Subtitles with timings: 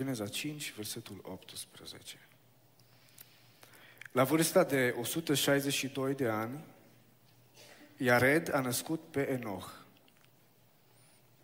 [0.00, 2.18] Geneza 5, versetul 18.
[4.12, 6.64] La vârsta de 162 de ani,
[7.96, 9.70] Iared a născut pe Enoch.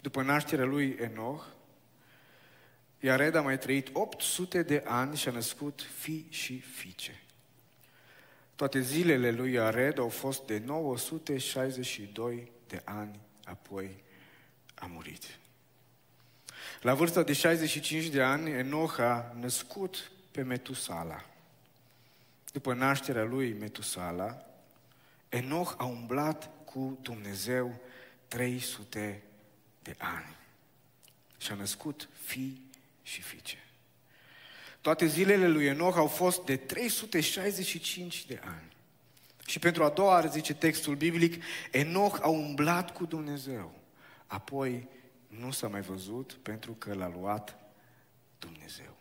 [0.00, 1.44] După nașterea lui Enoch,
[3.00, 7.22] Iared a mai trăit 800 de ani și a născut fii și fiice.
[8.54, 14.02] Toate zilele lui Iared au fost de 962 de ani, apoi
[14.74, 15.38] a murit.
[16.86, 21.24] La vârsta de 65 de ani, Enoch a născut pe Metusala.
[22.52, 24.46] După nașterea lui Metusala,
[25.28, 27.80] Enoch a umblat cu Dumnezeu
[28.28, 29.22] 300
[29.82, 30.36] de ani
[31.38, 32.60] și a născut fii
[33.02, 33.58] și fiice.
[34.80, 38.76] Toate zilele lui Enoch au fost de 365 de ani.
[39.46, 43.74] Și pentru a doua oară, zice textul biblic, Enoch a umblat cu Dumnezeu.
[44.26, 44.88] Apoi
[45.38, 47.58] nu s-a mai văzut pentru că l-a luat
[48.38, 48.96] Dumnezeu.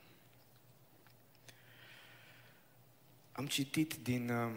[3.32, 4.52] Am citit din uh,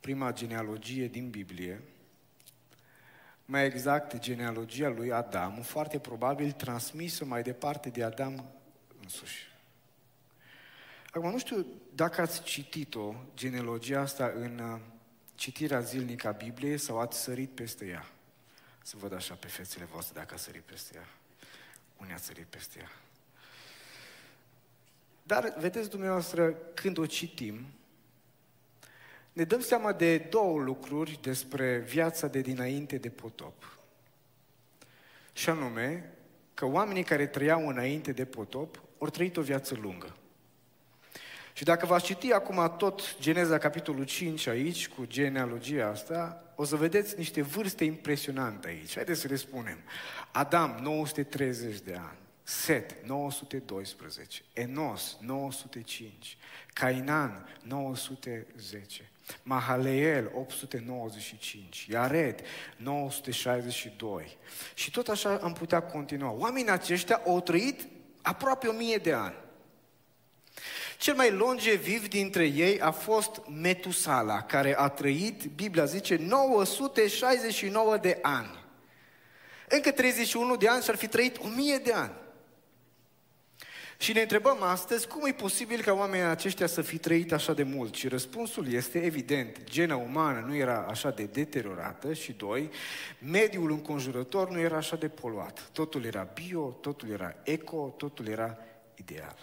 [0.00, 1.82] prima genealogie din Biblie,
[3.44, 8.44] mai exact genealogia lui Adam, foarte probabil transmisă mai departe de Adam
[9.02, 9.54] însuși.
[11.10, 14.80] Acum, nu știu dacă ați citit-o, genealogia asta, în uh,
[15.34, 18.15] citirea zilnică a Bibliei sau ați sărit peste ea.
[18.86, 21.08] Să văd așa pe fețele voastre dacă ați sărit peste ea.
[21.96, 22.90] Unii ați sărit peste ea.
[25.22, 27.66] Dar, vedeți dumneavoastră, când o citim,
[29.32, 33.78] ne dăm seama de două lucruri despre viața de dinainte de potop.
[35.32, 36.12] Și anume,
[36.54, 40.16] că oamenii care trăiau înainte de potop au trăit o viață lungă.
[41.52, 46.76] Și dacă v-ați citi acum tot Geneza capitolul 5 aici, cu genealogia asta, o să
[46.76, 48.94] vedeți niște vârste impresionante aici.
[48.94, 49.78] Haideți să le spunem.
[50.32, 52.18] Adam, 930 de ani.
[52.42, 54.42] Set, 912.
[54.52, 56.36] Enos, 905.
[56.72, 59.10] Cainan, 910.
[59.42, 62.40] Mahaleel 895, Iared
[62.76, 64.36] 962.
[64.74, 66.30] Și tot așa am putea continua.
[66.30, 67.86] Oamenii aceștia au trăit
[68.22, 69.34] aproape o mie de ani.
[70.98, 78.18] Cel mai longeviv dintre ei a fost Metusala, care a trăit, Biblia zice, 969 de
[78.22, 78.64] ani.
[79.68, 82.12] Încă 31 de ani și ar fi trăit 1000 de ani.
[83.98, 87.62] Și ne întrebăm astăzi cum e posibil ca oamenii aceștia să fi trăit așa de
[87.62, 87.94] mult?
[87.94, 89.64] Și răspunsul este evident.
[89.64, 92.70] Gena umană nu era așa de deteriorată și doi,
[93.18, 95.68] mediul înconjurător nu era așa de poluat.
[95.72, 98.58] Totul era bio, totul era eco, totul era
[98.94, 99.36] ideal.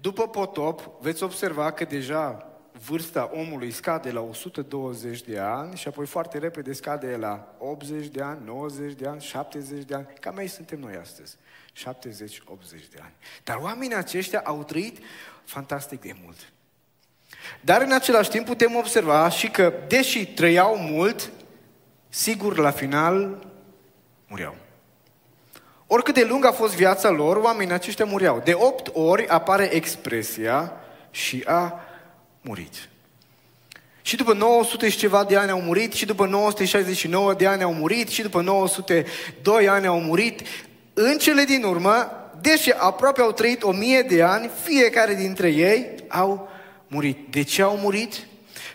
[0.00, 2.46] După potop, veți observa că deja
[2.86, 8.22] vârsta omului scade la 120 de ani și apoi foarte repede scade la 80 de
[8.22, 10.06] ani, 90 de ani, 70 de ani.
[10.20, 11.36] Cam aici suntem noi astăzi.
[11.76, 11.84] 70-80
[12.90, 13.14] de ani.
[13.44, 14.98] Dar oamenii aceștia au trăit
[15.44, 16.52] fantastic de mult.
[17.60, 21.32] Dar în același timp putem observa și că, deși trăiau mult,
[22.08, 23.46] sigur la final
[24.28, 24.56] mureau.
[25.94, 28.40] Oricât de lungă a fost viața lor, oamenii aceștia mureau.
[28.44, 30.72] De opt ori apare expresia
[31.10, 31.80] și a
[32.40, 32.88] murit.
[34.02, 37.72] Și după 900 și ceva de ani au murit, și după 969 de ani au
[37.74, 40.40] murit, și după 902 ani au murit.
[40.94, 42.10] În cele din urmă,
[42.40, 46.48] deși aproape au trăit o mie de ani, fiecare dintre ei au
[46.86, 47.18] murit.
[47.30, 48.14] De ce au murit?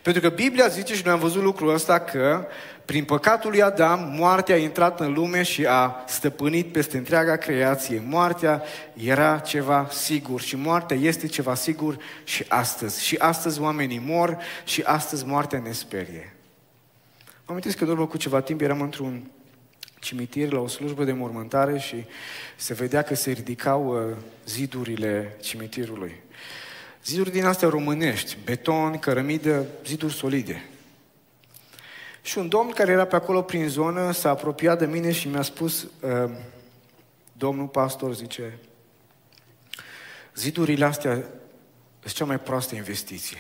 [0.01, 2.47] Pentru că Biblia zice, și noi am văzut lucrul ăsta, că
[2.87, 8.03] prin păcatul lui Adam, moartea a intrat în lume și a stăpânit peste întreaga creație.
[8.05, 13.03] Moartea era ceva sigur și moartea este ceva sigur și astăzi.
[13.03, 16.35] Și astăzi oamenii mor și astăzi moartea ne sperie.
[17.45, 19.31] Mă amintesc că în urmă cu ceva timp eram într-un
[19.99, 22.05] cimitir la o slujbă de mormântare și
[22.55, 24.15] se vedea că se ridicau uh,
[24.45, 26.15] zidurile cimitirului.
[27.05, 30.65] Ziduri din astea românești, beton, cărămidă, ziduri solide.
[32.27, 35.41] Și un domn care era pe acolo prin zonă s-a apropiat de mine și mi-a
[35.41, 36.31] spus, uh,
[37.33, 38.59] domnul pastor, zice,
[40.35, 41.13] zidurile astea
[42.00, 43.38] sunt cea mai proastă investiție.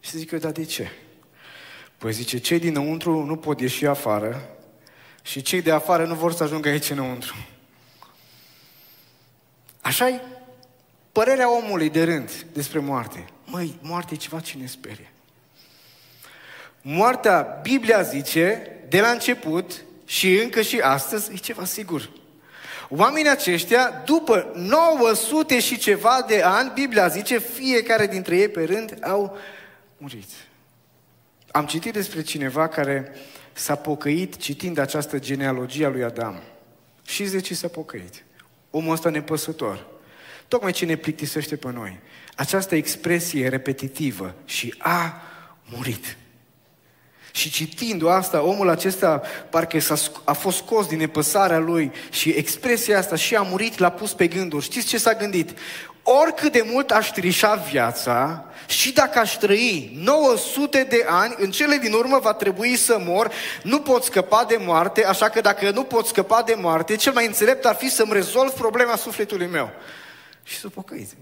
[0.00, 0.90] Și zic eu, dar de ce?
[1.98, 4.48] Păi zice, cei dinăuntru nu pot ieși afară
[5.22, 7.34] și cei de afară nu vor să ajungă aici înăuntru.
[9.80, 10.20] așa e
[11.12, 13.24] părerea omului de rând despre moarte.
[13.44, 15.11] Măi, moarte e ceva ce ne sperie.
[16.82, 22.10] Moartea, Biblia zice, de la început și încă și astăzi, e ceva sigur.
[22.88, 28.98] Oamenii aceștia, după 900 și ceva de ani, Biblia zice, fiecare dintre ei pe rând
[29.02, 29.36] au
[29.96, 30.28] murit.
[31.50, 33.12] Am citit despre cineva care
[33.52, 36.42] s-a pocăit citind această genealogie a lui Adam.
[37.06, 38.24] Și zece s-a pocăit.
[38.70, 39.86] omul ăsta nepăsător.
[40.48, 42.00] Tocmai ce ne plictisește pe noi.
[42.36, 45.22] Această expresie repetitivă și a
[45.64, 46.16] murit.
[47.32, 49.94] Și citind asta, omul acesta parcă s-a,
[50.24, 54.26] a fost scos din nepăsarea lui și expresia asta și a murit l-a pus pe
[54.26, 54.64] gânduri.
[54.64, 55.58] Știți ce s-a gândit?
[56.02, 61.76] Oricât de mult aș trișa viața și dacă aș trăi 900 de ani, în cele
[61.76, 63.30] din urmă va trebui să mor,
[63.62, 67.26] nu pot scăpa de moarte, așa că dacă nu pot scăpa de moarte, cel mai
[67.26, 69.70] înțelept ar fi să-mi rezolv problema sufletului meu.
[70.42, 71.16] Și să pocăiți.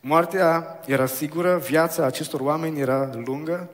[0.00, 3.70] Moartea era sigură, viața acestor oameni era lungă,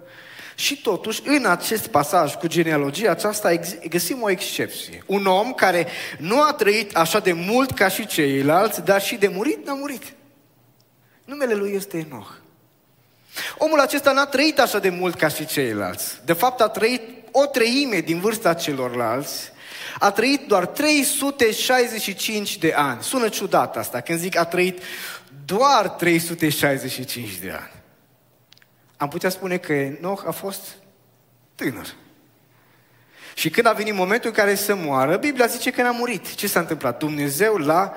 [0.59, 3.55] și totuși, în acest pasaj cu genealogia aceasta,
[3.89, 5.03] găsim o excepție.
[5.07, 5.87] Un om care
[6.19, 10.03] nu a trăit așa de mult ca și ceilalți, dar și de murit n-a murit.
[11.25, 12.31] Numele lui este Enoch.
[13.59, 16.21] Omul acesta n-a trăit așa de mult ca și ceilalți.
[16.25, 17.03] De fapt, a trăit
[17.33, 19.53] o treime din vârsta celorlalți.
[19.99, 23.03] A trăit doar 365 de ani.
[23.03, 24.83] Sună ciudat asta, când zic a trăit
[25.45, 27.77] doar 365 de ani
[28.99, 30.77] am putea spune că Enoch a fost
[31.55, 31.87] tânăr.
[33.35, 36.35] Și când a venit momentul în care să moară, Biblia zice că n-a murit.
[36.35, 36.99] Ce s-a întâmplat?
[36.99, 37.93] Dumnezeu l-a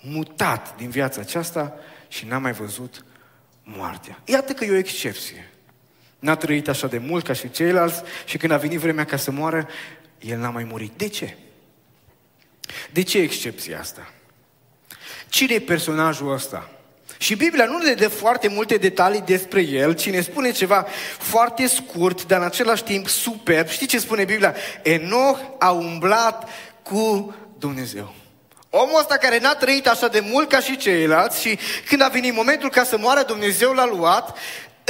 [0.00, 1.74] mutat din viața aceasta
[2.08, 3.04] și n-a mai văzut
[3.62, 4.18] moartea.
[4.24, 5.50] Iată că e o excepție.
[6.18, 9.30] N-a trăit așa de mult ca și ceilalți și când a venit vremea ca să
[9.30, 9.68] moară,
[10.18, 10.92] el n-a mai murit.
[10.96, 11.36] De ce?
[12.90, 14.12] De ce excepția asta?
[15.28, 16.70] Cine e personajul ăsta?
[17.18, 20.86] Și Biblia nu ne dă foarte multe detalii despre el, ci ne spune ceva
[21.18, 23.68] foarte scurt, dar în același timp superb.
[23.68, 24.54] Știi ce spune Biblia?
[24.82, 26.48] Enoch a umblat
[26.82, 28.14] cu Dumnezeu.
[28.70, 32.34] Omul ăsta care n-a trăit așa de mult ca și ceilalți și când a venit
[32.34, 34.38] momentul ca să moară, Dumnezeu l-a luat,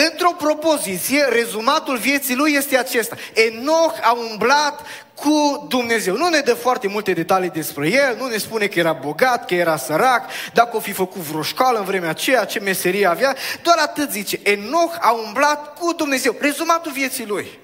[0.07, 3.17] într-o propoziție, rezumatul vieții lui este acesta.
[3.35, 6.17] Enoch a umblat cu Dumnezeu.
[6.17, 9.55] Nu ne dă foarte multe detalii despre el, nu ne spune că era bogat, că
[9.55, 13.77] era sărac, dacă o fi făcut vreo școală în vremea aceea, ce meserie avea, doar
[13.79, 14.41] atât zice.
[14.43, 16.37] Enoch a umblat cu Dumnezeu.
[16.41, 17.59] Rezumatul vieții lui.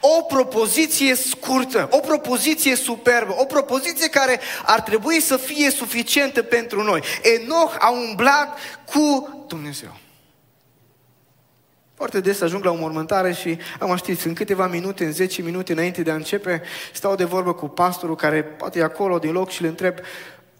[0.00, 6.82] O propoziție scurtă, o propoziție superbă, o propoziție care ar trebui să fie suficientă pentru
[6.82, 7.02] noi.
[7.22, 8.58] Enoch a umblat
[8.92, 9.96] cu Dumnezeu.
[11.96, 15.72] Foarte des ajung la o mormântare și, am știți, în câteva minute, în 10 minute
[15.72, 16.62] înainte de a începe,
[16.92, 19.96] stau de vorbă cu pastorul care poate e acolo din loc și îl întreb,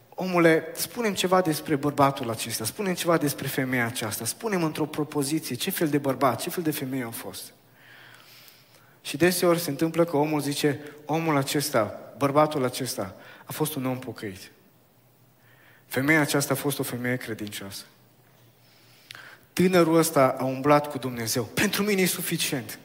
[0.09, 5.71] omule, spunem ceva despre bărbatul acesta, spunem ceva despre femeia aceasta, spunem într-o propoziție ce
[5.71, 7.53] fel de bărbat, ce fel de femeie au fost.
[9.00, 13.99] Și deseori se întâmplă că omul zice, omul acesta, bărbatul acesta, a fost un om
[13.99, 14.50] pocăit.
[15.87, 17.85] Femeia aceasta a fost o femeie credincioasă.
[19.62, 21.43] Tânărul ăsta a umblat cu Dumnezeu.
[21.43, 22.79] Pentru mine e suficient.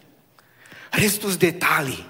[0.92, 2.08] Restul detalii.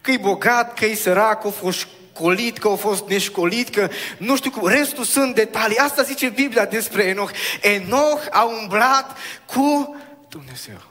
[0.00, 3.88] Că e bogat, că e sărac, că a fost școlit, că a fost neșcolit, că
[4.18, 4.68] nu știu cum.
[4.68, 5.76] Restul sunt detalii.
[5.76, 7.30] Asta zice Biblia despre Enoch.
[7.60, 9.16] Enoch a umblat
[9.46, 9.96] cu
[10.28, 10.82] Dumnezeu.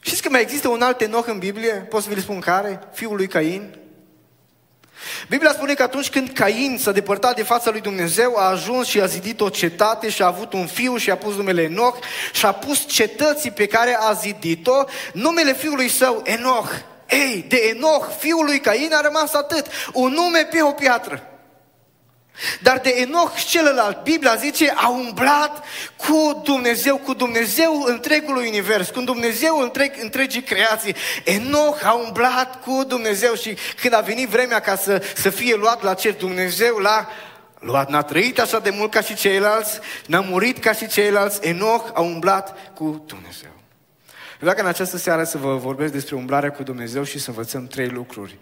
[0.00, 1.72] Știți că mai există un alt Enoch în Biblie?
[1.72, 2.80] Pot să vi-l spun care?
[2.92, 3.78] Fiul lui Cain.
[5.28, 9.00] Biblia spune că atunci când Cain s-a depărtat de fața lui Dumnezeu, a ajuns și
[9.00, 11.98] a zidit o cetate și a avut un fiu și a pus numele Enoch
[12.32, 16.70] și a pus cetății pe care a zidit-o numele fiului său Enoch.
[17.08, 21.31] Ei, de Enoch, fiul lui Cain, a rămas atât, un nume pe o piatră.
[22.60, 25.64] Dar de Enoch celălalt, Biblia zice, a umblat
[25.96, 30.94] cu Dumnezeu, cu Dumnezeu întregului univers, cu Dumnezeu întreg, întregii creații.
[31.24, 35.82] Enoch a umblat cu Dumnezeu și când a venit vremea ca să, să fie luat
[35.82, 37.08] la cer, Dumnezeu l-a
[37.58, 37.90] luat.
[37.90, 41.46] N-a trăit așa de mult ca și ceilalți, n-a murit ca și ceilalți.
[41.46, 43.50] Enoch a umblat cu Dumnezeu.
[44.38, 47.66] Vreau că în această seară să vă vorbesc despre umblarea cu Dumnezeu și să învățăm
[47.66, 48.38] trei lucruri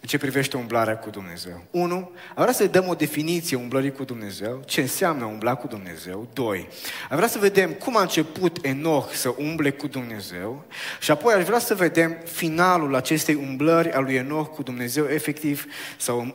[0.00, 1.62] în ce privește umblarea cu Dumnezeu.
[1.70, 6.28] Unu, vrea să dăm o definiție umblării cu Dumnezeu, ce înseamnă umbla cu Dumnezeu.
[6.32, 6.68] Doi,
[7.10, 10.64] aș vrea să vedem cum a început Enoch să umble cu Dumnezeu
[11.00, 15.66] și apoi aș vrea să vedem finalul acestei umblări a lui Enoch cu Dumnezeu, efectiv,
[15.96, 16.34] sau în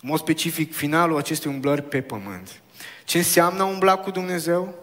[0.00, 2.60] mod specific, finalul acestei umblări pe pământ.
[3.04, 4.74] Ce înseamnă umbla cu Dumnezeu?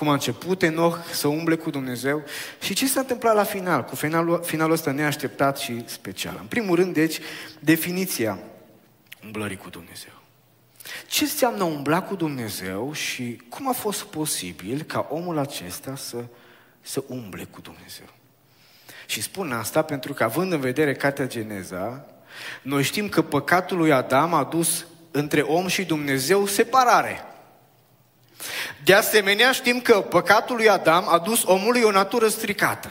[0.00, 2.22] Cum a început Enoch să umble cu Dumnezeu
[2.60, 6.36] și ce s-a întâmplat la final, cu finalul, finalul ăsta neașteptat și special.
[6.40, 7.18] În primul rând, deci,
[7.58, 8.38] definiția
[9.24, 10.12] umblării cu Dumnezeu.
[11.06, 16.24] Ce înseamnă umbla cu Dumnezeu și cum a fost posibil ca omul acesta să,
[16.80, 18.08] să umble cu Dumnezeu?
[19.06, 22.06] Și spun asta pentru că, având în vedere Cartea Geneza,
[22.62, 27.24] noi știm că păcatul lui Adam a dus între om și Dumnezeu separare.
[28.84, 32.90] De asemenea, știm că păcatul lui Adam a dus omului o natură stricată.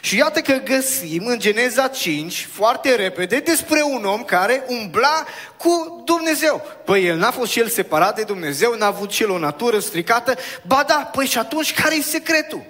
[0.00, 5.24] Și iată că găsim în Geneza 5, foarte repede, despre un om care umbla
[5.56, 6.66] cu Dumnezeu.
[6.84, 9.78] Păi el n-a fost și el separat de Dumnezeu, n-a avut și el o natură
[9.78, 10.34] stricată.
[10.66, 12.62] Ba da, păi și atunci care e secretul?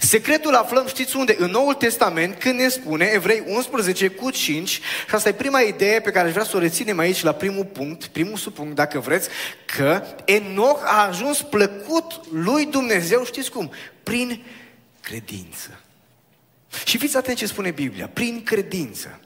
[0.00, 1.36] Secretul aflăm, știți unde?
[1.38, 6.00] În Noul Testament, când ne spune, Evrei 11 cu 5, și asta e prima idee
[6.00, 9.28] pe care aș vrea să o reținem aici la primul punct, primul subpunct, dacă vreți,
[9.76, 13.70] că Enoch a ajuns plăcut lui Dumnezeu, știți cum?
[14.02, 14.42] Prin
[15.00, 15.80] credință.
[16.84, 19.20] Și fiți atenți ce spune Biblia, prin credință.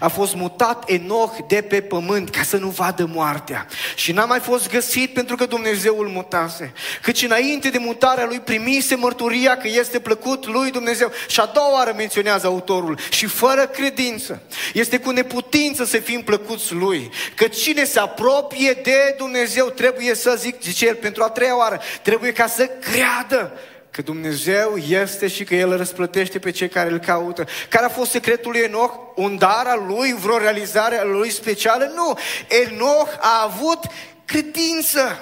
[0.00, 3.66] A fost mutat Enoch de pe pământ ca să nu vadă moartea.
[3.94, 6.72] Și n-a mai fost găsit pentru că Dumnezeu îl mutase.
[7.02, 11.12] Căci înainte de mutarea lui primise mărturia că este plăcut lui Dumnezeu.
[11.28, 12.98] Și a doua oară menționează autorul.
[13.10, 14.42] Și fără credință.
[14.72, 17.10] Este cu neputință să fim plăcuți lui.
[17.34, 21.80] Că cine se apropie de Dumnezeu trebuie să zic, zice el pentru a treia oară,
[22.02, 23.52] trebuie ca să creadă
[23.96, 27.46] că Dumnezeu este și că El răsplătește pe cei care îl caută.
[27.68, 28.94] Care a fost secretul lui Enoch?
[29.14, 31.92] Un dar al lui, vreo realizare a lui specială?
[31.94, 32.18] Nu!
[32.48, 33.78] Enoch a avut
[34.24, 35.18] credință.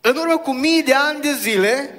[0.00, 1.90] În urmă cu mii de ani de zile,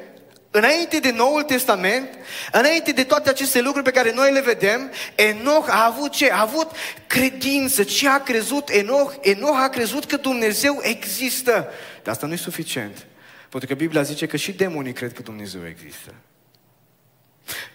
[0.52, 2.10] înainte de Noul Testament,
[2.52, 6.32] înainte de toate aceste lucruri pe care noi le vedem, Enoch a avut ce?
[6.32, 6.72] A avut
[7.08, 7.84] credință.
[7.84, 9.14] Ce a crezut Enoch?
[9.22, 11.52] Enoch a crezut că Dumnezeu există.
[12.04, 13.07] Dar asta nu e suficient.
[13.58, 16.14] Pentru că Biblia zice că și demonii cred că Dumnezeu există.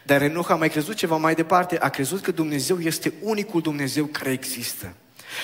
[0.02, 4.04] Dar Enoch a mai crezut ceva mai departe, a crezut că Dumnezeu este unicul Dumnezeu
[4.04, 4.94] care există.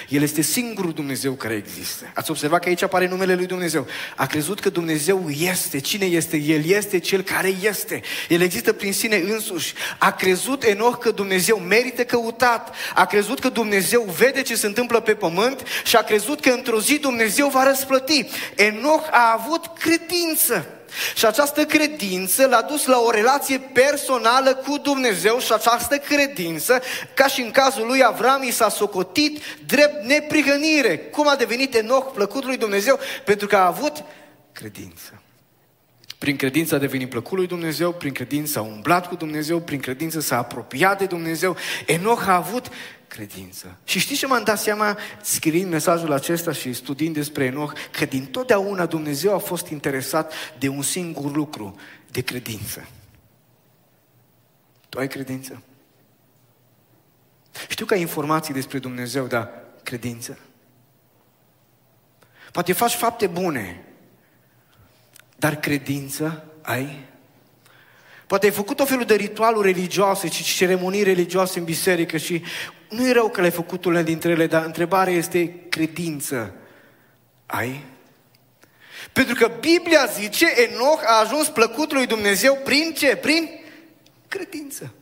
[0.09, 2.11] El este singurul Dumnezeu care există.
[2.15, 3.87] Ați observat că aici apare numele lui Dumnezeu.
[4.17, 5.81] A crezut că Dumnezeu este.
[5.81, 6.37] Cine este?
[6.37, 8.01] El este cel care este.
[8.29, 9.75] El există prin sine însuși.
[9.99, 12.75] A crezut Enoch că Dumnezeu merită căutat.
[12.95, 16.81] A crezut că Dumnezeu vede ce se întâmplă pe pământ și a crezut că într-o
[16.81, 18.29] zi Dumnezeu va răsplăti.
[18.55, 20.78] Enoch a avut credință.
[21.15, 26.83] Și această credință l-a dus la o relație personală cu Dumnezeu și această credință,
[27.15, 30.99] ca și în cazul lui Avram, i s-a socotit drept neprihănire.
[30.99, 32.99] Cum a devenit Enoch plăcut lui Dumnezeu?
[33.25, 34.05] Pentru că a avut
[34.53, 35.23] credință.
[36.19, 40.21] Prin credință a devenit plăcut lui Dumnezeu, prin credință a umblat cu Dumnezeu, prin credință
[40.21, 41.57] s-a apropiat de Dumnezeu.
[41.87, 42.67] Enoch a avut
[43.09, 43.77] credință.
[43.85, 47.73] Și știți ce m-am dat seama scriind mesajul acesta și studiind despre Enoch?
[47.91, 51.77] Că din totdeauna Dumnezeu a fost interesat de un singur lucru,
[52.11, 52.89] de credință.
[54.89, 55.63] Tu ai credință?
[57.69, 59.51] Știu că ai informații despre Dumnezeu, dar
[59.83, 60.39] credință?
[62.53, 63.85] Poate faci fapte bune,
[65.37, 67.07] dar credință ai?
[68.27, 72.43] Poate ai făcut o felul de ritualuri religioase și ceremonii religioase în biserică și
[72.89, 76.55] nu e rău că le-ai făcut unele dintre ele, dar întrebarea este credință.
[77.47, 77.85] Ai?
[79.13, 83.17] Pentru că Biblia zice, Enoch a ajuns plăcut lui Dumnezeu prin ce?
[83.17, 83.51] Prin
[84.29, 84.93] credință.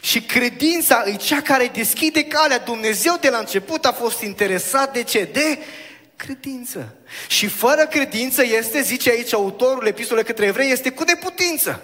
[0.00, 2.58] Și credința e cea care deschide calea.
[2.58, 5.28] Dumnezeu de la început a fost interesat de ce?
[5.32, 5.58] De
[6.16, 6.94] credință.
[7.28, 11.82] Și fără credință este, zice aici autorul epistolei către evrei, este cu neputință.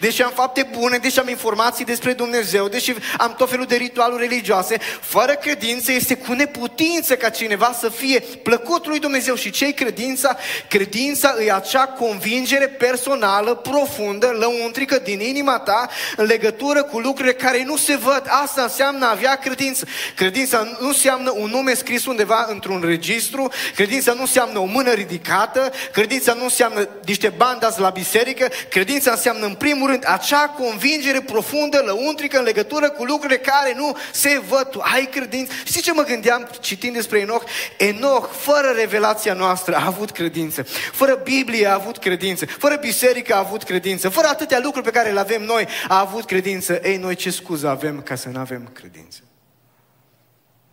[0.00, 4.22] Deși am fapte bune, deși am informații despre Dumnezeu, deși am tot felul de ritualuri
[4.22, 9.34] religioase, fără credință este cu neputință ca cineva să fie plăcut lui Dumnezeu.
[9.34, 10.36] Și ce credința?
[10.68, 17.62] Credința e acea convingere personală, profundă, lăuntrică din inima ta, în legătură cu lucrurile care
[17.64, 18.22] nu se văd.
[18.26, 19.86] Asta înseamnă a avea credință.
[20.16, 25.72] Credința nu înseamnă un nume scris undeva într-un registru, credința nu înseamnă o mână ridicată,
[25.92, 31.82] credința nu înseamnă niște bandați la biserică, credința înseamnă în primul rând, acea convingere profundă,
[31.86, 34.68] lăuntrică, în legătură cu lucrurile care nu se văd.
[34.70, 35.52] Tu ai credință?
[35.64, 37.44] Știi ce mă gândeam citind despre Enoch?
[37.78, 40.62] Enoch, fără revelația noastră, a avut credință.
[40.92, 42.46] Fără Biblie a avut credință.
[42.46, 44.08] Fără biserică a avut credință.
[44.08, 46.80] Fără atâtea lucruri pe care le avem noi, a avut credință.
[46.82, 49.20] Ei, noi ce scuză avem ca să nu avem credință?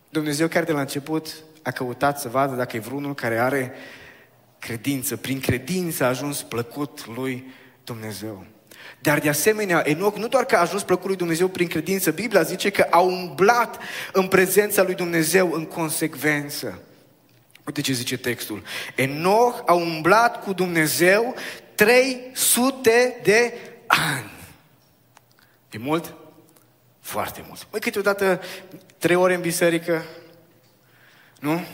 [0.08, 1.28] Dumnezeu chiar de la început
[1.62, 3.72] a căutat să vadă dacă e vreunul care are
[4.58, 5.16] credință.
[5.16, 7.52] Prin credință a ajuns plăcut lui
[7.84, 8.44] Dumnezeu.
[9.04, 12.42] Dar de asemenea, Enoch nu doar că a ajuns plăcut lui Dumnezeu prin credință, Biblia
[12.42, 13.78] zice că a umblat
[14.12, 16.82] în prezența lui Dumnezeu în consecvență.
[17.66, 18.62] Uite ce zice textul.
[18.94, 21.34] Enoch a umblat cu Dumnezeu
[21.74, 23.54] 300 de
[23.86, 24.30] ani.
[25.70, 26.14] E mult?
[27.00, 27.66] Foarte mult.
[27.70, 28.40] Măi, câteodată
[28.98, 30.04] trei ore în biserică,
[31.40, 31.64] nu?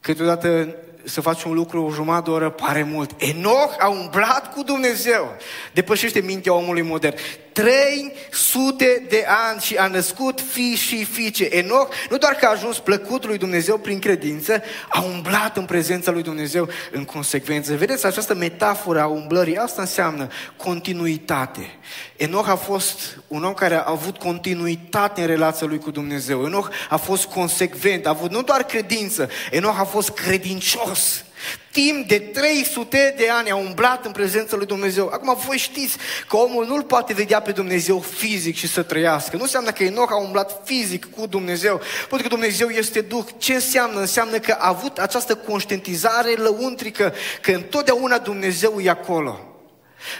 [0.00, 3.10] Câteodată să faci un lucru o jumătate de oră, pare mult.
[3.16, 5.36] Enoch a umblat cu Dumnezeu.
[5.72, 7.16] Depășește mintea omului modern.
[7.56, 11.44] 300 de ani și a născut fii și fiice.
[11.44, 16.10] Enoch nu doar că a ajuns plăcut lui Dumnezeu prin credință, a umblat în prezența
[16.10, 17.74] lui Dumnezeu în consecvență.
[17.74, 21.78] Vedeți, această metaforă a umblării, asta înseamnă continuitate.
[22.16, 26.44] Enoch a fost un om care a avut continuitate în relația lui cu Dumnezeu.
[26.44, 31.24] Enoch a fost consecvent, a avut nu doar credință, Enoch a fost credincios.
[31.72, 35.10] Timp de 300 de ani a umblat în prezența lui Dumnezeu.
[35.12, 35.96] Acum voi știți
[36.28, 39.36] că omul nu-L poate vedea pe Dumnezeu fizic și să trăiască.
[39.36, 43.24] Nu înseamnă că Enoch a umblat fizic cu Dumnezeu, pentru că Dumnezeu este Duh.
[43.38, 44.00] Ce înseamnă?
[44.00, 49.55] Înseamnă că a avut această conștientizare lăuntrică, că întotdeauna Dumnezeu e acolo.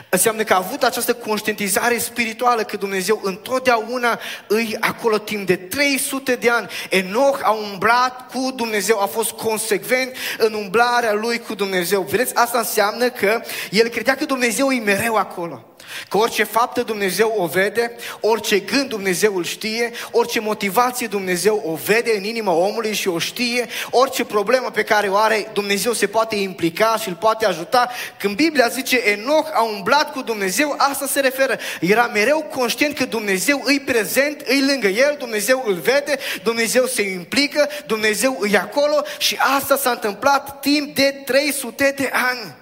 [0.08, 6.34] Înseamnă că a avut această conștientizare spirituală că Dumnezeu întotdeauna îi acolo timp de 300
[6.34, 6.68] de ani.
[6.90, 12.02] Enoch a umblat cu Dumnezeu, a fost consecvent în umblarea lui cu Dumnezeu.
[12.02, 15.75] Vedeți, asta înseamnă că el credea că Dumnezeu e mereu acolo.
[16.08, 21.74] Că orice faptă Dumnezeu o vede, orice gând Dumnezeu îl știe, orice motivație Dumnezeu o
[21.74, 26.06] vede în inima omului și o știe, orice problemă pe care o are, Dumnezeu se
[26.06, 27.90] poate implica și îl poate ajuta.
[28.18, 31.58] Când Biblia zice Enoch a umblat cu Dumnezeu, asta se referă.
[31.80, 37.02] Era mereu conștient că Dumnezeu îi prezent, îi lângă el, Dumnezeu îl vede, Dumnezeu se
[37.02, 42.54] implică, Dumnezeu îi acolo și asta s-a întâmplat timp de 300 de ani.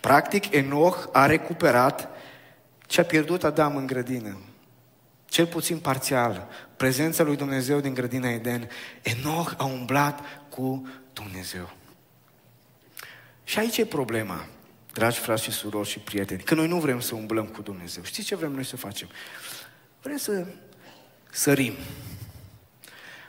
[0.00, 2.13] Practic, Enoch a recuperat
[2.86, 4.38] ce a pierdut Adam în grădină,
[5.24, 8.68] cel puțin parțial, prezența lui Dumnezeu din grădina Eden,
[9.02, 11.70] Enoch a umblat cu Dumnezeu.
[13.44, 14.46] Și aici e problema,
[14.92, 18.02] dragi frați și surori și prieteni, că noi nu vrem să umblăm cu Dumnezeu.
[18.02, 19.08] Știți ce vrem noi să facem?
[20.02, 20.46] Vrem să
[21.30, 21.74] sărim.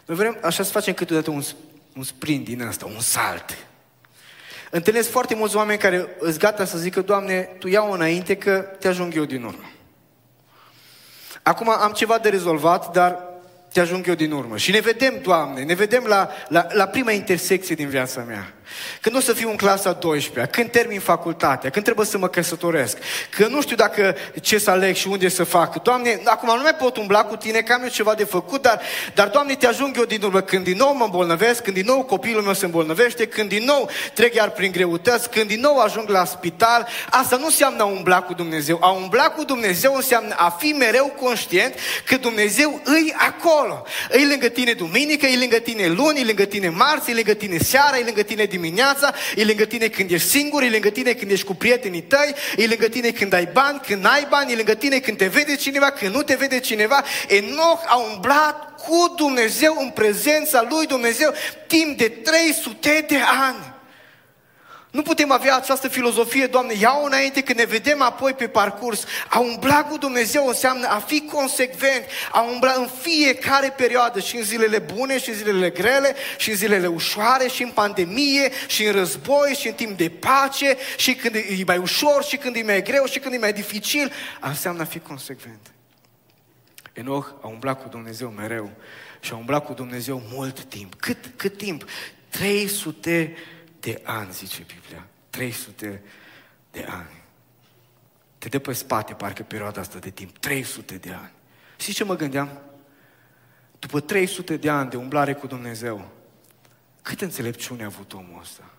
[0.05, 1.43] Noi vrem, așa să facem câteodată un,
[1.95, 3.67] un sprint din asta, un salt.
[4.69, 8.87] Întâlnesc foarte mulți oameni care îți gata să zică, Doamne, Tu iau înainte că te
[8.87, 9.71] ajung eu din urmă.
[11.43, 13.19] Acum am ceva de rezolvat, dar
[13.73, 14.57] te ajung eu din urmă.
[14.57, 18.53] Și ne vedem, Doamne, ne vedem la, la, la prima intersecție din viața mea.
[19.01, 22.97] Când o să fiu în clasa 12 când termin facultatea, când trebuie să mă căsătoresc,
[23.29, 25.83] când nu știu dacă ce să aleg și unde să fac.
[25.83, 28.81] Doamne, acum nu mai pot umbla cu tine, că am eu ceva de făcut, dar,
[29.13, 30.41] dar Doamne, te ajung eu din urmă.
[30.41, 33.89] Când din nou mă îmbolnăvesc, când din nou copilul meu se îmbolnăvește, când din nou
[34.13, 38.21] trec iar prin greutăți, când din nou ajung la spital, asta nu înseamnă a umbla
[38.21, 38.77] cu Dumnezeu.
[38.81, 41.73] A umbla cu Dumnezeu înseamnă a fi mereu conștient
[42.05, 43.85] că Dumnezeu îi acolo.
[44.09, 47.57] Îi lângă tine duminică, îi lângă tine luni, îi lângă tine marți, îi lângă tine
[47.57, 51.31] seara, îi lângă tine dimineața, e lângă tine când ești singur, e lângă tine când
[51.31, 54.73] ești cu prietenii tăi, e lângă tine când ai bani, când n-ai bani, e lângă
[54.73, 57.03] tine când te vede cineva, când nu te vede cineva.
[57.27, 61.33] Enoch a umblat cu Dumnezeu în prezența lui Dumnezeu
[61.67, 63.74] timp de 300 de ani.
[64.95, 69.03] Nu putem avea această filozofie, Doamne, iau înainte că ne vedem apoi pe parcurs.
[69.29, 74.43] A umbla cu Dumnezeu înseamnă a fi consecvent, a umbla în fiecare perioadă, și în
[74.43, 78.91] zilele bune, și în zilele grele, și în zilele ușoare, și în pandemie, și în
[78.91, 82.83] război, și în timp de pace, și când e mai ușor, și când e mai
[82.83, 84.11] greu, și când e mai dificil.
[84.41, 85.71] Înseamnă a fi consecvent.
[86.93, 88.71] Enoch a umblat cu Dumnezeu mereu
[89.19, 90.93] și a umblat cu Dumnezeu mult timp.
[90.99, 91.85] Cât, cât timp?
[92.29, 93.35] 300
[93.85, 95.07] de ani, zice Biblia.
[95.29, 96.03] 300
[96.71, 97.23] de ani.
[98.37, 100.37] Te dă pe spate, parcă, perioada asta de timp.
[100.37, 101.31] 300 de ani.
[101.77, 102.61] Și ce mă gândeam?
[103.79, 106.11] După 300 de ani de umblare cu Dumnezeu,
[107.01, 108.69] cât înțelepciune a avut omul ăsta?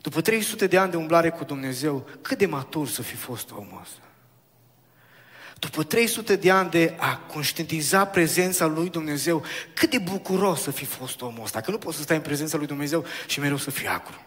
[0.00, 3.80] După 300 de ani de umblare cu Dumnezeu, cât de matur să fi fost omul
[3.82, 4.09] ăsta?
[5.60, 9.44] După 300 de ani de a conștientiza prezența lui Dumnezeu,
[9.74, 12.56] cât de bucuros să fi fost omul ăsta, că nu poți să stai în prezența
[12.56, 14.24] lui Dumnezeu și mereu să fii acru.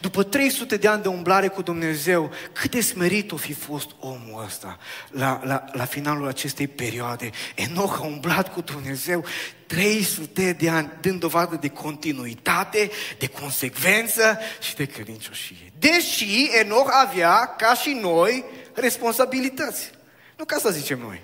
[0.00, 4.42] După 300 de ani de umblare cu Dumnezeu, cât de smerit o fi fost omul
[4.44, 4.78] ăsta
[5.10, 7.30] la, la, la finalul acestei perioade.
[7.54, 9.24] Enoch a umblat cu Dumnezeu
[9.66, 15.72] 300 de ani, dând dovadă de continuitate, de consecvență și de credincioșie.
[15.78, 19.90] Deși Enoch avea, ca și noi, responsabilități.
[20.36, 21.22] Nu ca să zicem noi.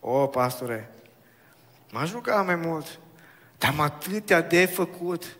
[0.00, 0.90] O, pastore,
[1.90, 2.98] m-aș ruga mai mult,
[3.58, 5.36] dar am atâtea de făcut.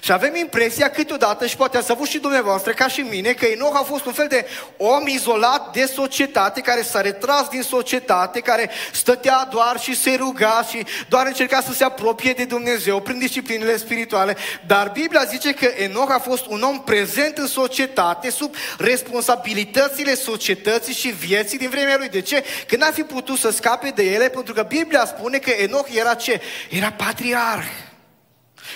[0.00, 3.76] Și avem impresia câteodată, și poate ați avut și dumneavoastră, ca și mine, că Enoch
[3.78, 8.70] a fost un fel de om izolat de societate, care s-a retras din societate, care
[8.92, 13.76] stătea doar și se ruga și doar încerca să se apropie de Dumnezeu prin disciplinele
[13.76, 14.36] spirituale.
[14.66, 20.94] Dar Biblia zice că Enoch a fost un om prezent în societate, sub responsabilitățile societății
[20.94, 22.08] și vieții din vremea lui.
[22.08, 22.44] De ce?
[22.66, 26.14] Că n-a fi putut să scape de ele, pentru că Biblia spune că Enoch era
[26.14, 26.40] ce?
[26.70, 27.66] Era patriarh.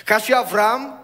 [0.04, 0.97] Ca și Avram,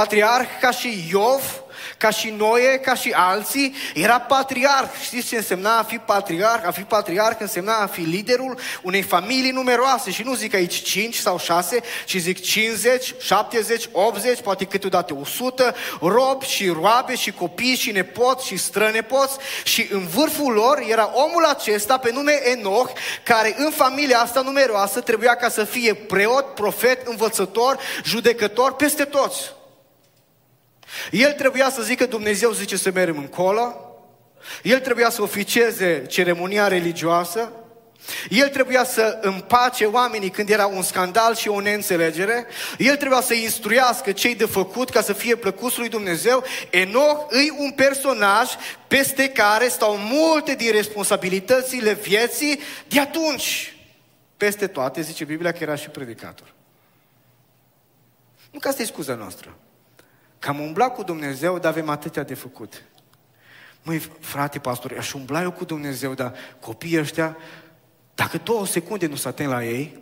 [0.00, 1.62] patriarh, ca și Iov,
[1.98, 4.88] ca și Noe, ca și alții, era patriarh.
[5.04, 6.66] Știți ce însemna a fi patriarh?
[6.66, 10.10] A fi patriarh însemna a fi liderul unei familii numeroase.
[10.10, 15.74] Și nu zic aici 5 sau 6, ci zic 50, 70, 80, poate câteodată 100,
[16.00, 19.36] robi și roabe și copii și nepoți și strănepoți.
[19.64, 22.90] Și în vârful lor era omul acesta pe nume Enoch,
[23.22, 29.58] care în familia asta numeroasă trebuia ca să fie preot, profet, învățător, judecător peste toți.
[31.10, 33.84] El trebuia să zică Dumnezeu zice să mergem încolo,
[34.62, 37.52] el trebuia să oficieze ceremonia religioasă,
[38.28, 42.46] el trebuia să împace oamenii când era un scandal și o neînțelegere.
[42.78, 46.44] El trebuia să instruiască cei de făcut ca să fie plăcuți lui Dumnezeu.
[46.70, 48.48] Enoch îi un personaj
[48.88, 53.76] peste care stau multe din responsabilitățile vieții de atunci.
[54.36, 56.54] Peste toate, zice Biblia, că era și predicator.
[58.50, 59.56] Nu că asta e scuza noastră.
[60.40, 62.82] Că am umblat cu Dumnezeu, dar avem atâtea de făcut.
[63.82, 67.36] Măi, frate pastor, aș umbla eu cu Dumnezeu, dar copiii ăștia,
[68.14, 69.98] dacă două secunde nu s-a la ei,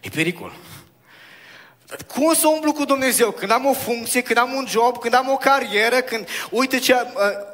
[0.00, 0.52] e pericol.
[2.06, 3.30] Cum să umblu cu Dumnezeu?
[3.30, 6.92] Când am o funcție, când am un job, când am o carieră, când uite ce
[6.92, 7.00] uh,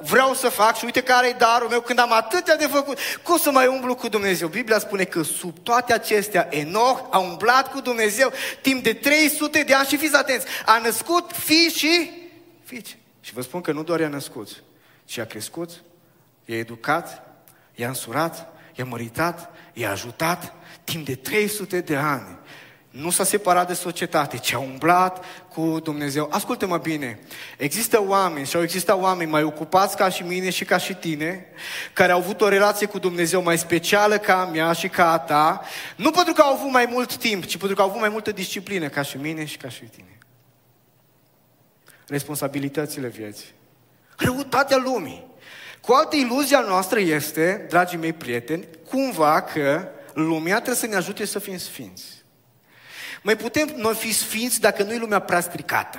[0.03, 3.39] vreau să fac și uite care e darul meu, când am atâtea de făcut, cum
[3.39, 4.49] să mai umblu cu Dumnezeu?
[4.49, 9.75] Biblia spune că sub toate acestea Enoch a umblat cu Dumnezeu timp de 300 de
[9.75, 12.11] ani și fiți atenți, a născut fii și
[12.65, 12.97] fiici.
[13.21, 14.63] Și vă spun că nu doar i-a născut,
[15.05, 15.71] ci a crescut,
[16.45, 17.23] i-a educat,
[17.75, 20.53] i-a însurat, i-a măritat, i-a ajutat
[20.85, 22.38] timp de 300 de ani
[22.91, 26.29] nu s-a separat de societate, ci a umblat cu Dumnezeu.
[26.33, 27.19] Ascultă-mă bine,
[27.57, 31.47] există oameni și au existat oameni mai ocupați ca și mine și ca și tine,
[31.93, 35.19] care au avut o relație cu Dumnezeu mai specială ca a mea și ca a
[35.19, 35.63] ta,
[35.97, 38.33] nu pentru că au avut mai mult timp, ci pentru că au avut mai multă
[38.33, 40.19] disciplină ca și mine și ca și tine.
[42.07, 43.55] Responsabilitățile vieții.
[44.17, 45.27] Răutatea lumii.
[45.81, 51.25] Cu altă iluzia noastră este, dragii mei prieteni, cumva că lumea trebuie să ne ajute
[51.25, 52.18] să fim sfinți.
[53.29, 55.99] Mai putem noi fi sfinți dacă nu e lumea prea stricată.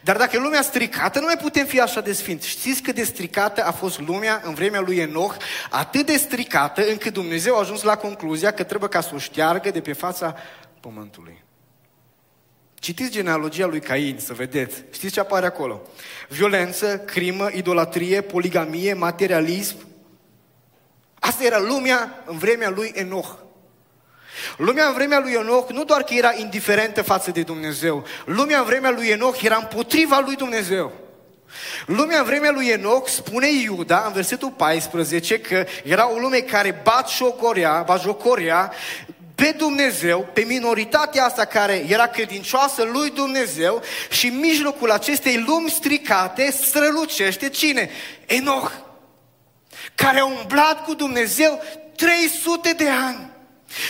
[0.00, 2.48] Dar dacă e lumea stricată, nu mai putem fi așa de sfinți.
[2.48, 5.36] Știți cât de stricată a fost lumea în vremea lui Enoch?
[5.70, 9.70] Atât de stricată încât Dumnezeu a ajuns la concluzia că trebuie ca să o șteargă
[9.70, 10.36] de pe fața
[10.80, 11.44] pământului.
[12.74, 14.84] Citiți genealogia lui Cain, să vedeți.
[14.90, 15.82] Știți ce apare acolo?
[16.28, 19.76] Violență, crimă, idolatrie, poligamie, materialism.
[21.18, 23.44] Asta era lumea în vremea lui Enoch.
[24.56, 28.64] Lumea în vremea lui Enoch nu doar că era indiferentă față de Dumnezeu, lumea în
[28.64, 30.92] vremea lui Enoch era împotriva lui Dumnezeu.
[31.86, 36.80] Lumea în vremea lui Enoch spune Iuda în versetul 14 că era o lume care
[36.84, 38.72] bat șocorea, jocorea
[39.34, 45.70] pe Dumnezeu, pe minoritatea asta care era credincioasă lui Dumnezeu și în mijlocul acestei lumi
[45.70, 47.90] stricate strălucește cine?
[48.26, 48.70] Enoch,
[49.94, 51.62] care a umblat cu Dumnezeu
[51.96, 53.30] 300 de ani.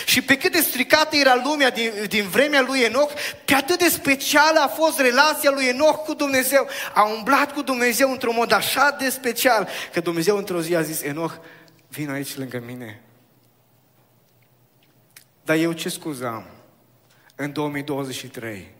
[0.05, 3.11] Și pe cât de stricată era lumea din, din vremea lui Enoch,
[3.45, 6.67] pe atât de specială a fost relația lui Enoch cu Dumnezeu.
[6.93, 11.01] A umblat cu Dumnezeu într-un mod așa de special, că Dumnezeu într-o zi a zis,
[11.01, 11.33] Enoch,
[11.87, 13.01] vin aici lângă mine.
[15.43, 16.45] Dar eu ce scuză am
[17.35, 18.75] în 2023?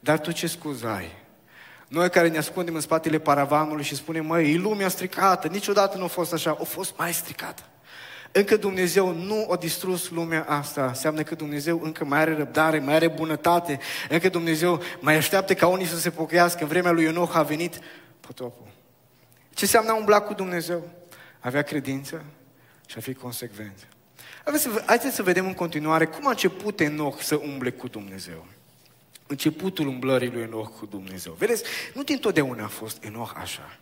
[0.00, 1.10] Dar tu ce scuză ai?
[1.88, 6.04] Noi care ne ascundem în spatele paravanului și spunem, măi, e lumea stricată, niciodată nu
[6.04, 7.62] a fost așa, a fost mai stricată.
[8.32, 10.86] Încă Dumnezeu nu a distrus lumea asta.
[10.86, 13.78] Înseamnă că Dumnezeu încă mai are răbdare, mai are bunătate.
[14.08, 16.62] Încă Dumnezeu mai așteaptă ca unii să se pocăiască.
[16.62, 17.78] În vremea lui Enoch a venit
[18.20, 18.66] potopul.
[19.54, 20.88] Ce înseamnă a umbla cu Dumnezeu?
[21.40, 22.24] Avea credință
[22.86, 23.86] și a fi consecvent.
[24.86, 28.46] Haideți să vedem în continuare cum a început Enoch să umble cu Dumnezeu.
[29.26, 31.32] Începutul umblării lui Enoch cu Dumnezeu.
[31.32, 31.62] Vedeți,
[31.94, 33.78] nu dintotdeauna a fost Enoch așa.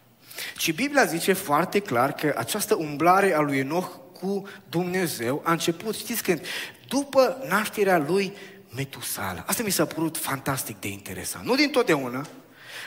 [0.57, 5.97] Și Biblia zice foarte clar că această umblare a lui Enoch cu Dumnezeu a început,
[5.97, 6.41] știți când?
[6.89, 8.33] După nașterea lui
[8.77, 9.45] Metusala.
[9.47, 11.47] Asta mi s-a părut fantastic de interesant.
[11.47, 12.27] Nu din totdeauna.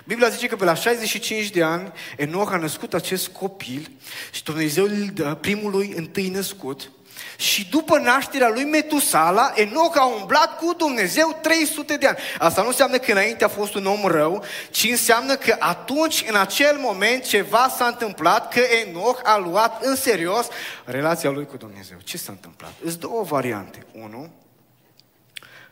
[0.06, 3.92] Biblia zice că pe la 65 de ani Enoch a născut acest copil
[4.32, 6.92] și Dumnezeu îl dă primului întâi născut
[7.38, 12.18] și după nașterea lui Metusala, Enoch a umblat cu Dumnezeu 300 de ani.
[12.38, 16.36] Asta nu înseamnă că înainte a fost un om rău, ci înseamnă că atunci, în
[16.36, 20.48] acel moment, ceva s-a întâmplat, că Enoch a luat în serios
[20.86, 21.98] relația lui cu Dumnezeu.
[22.04, 22.74] Ce s-a întâmplat?
[22.84, 23.86] Îți două variante.
[23.92, 24.30] Unu,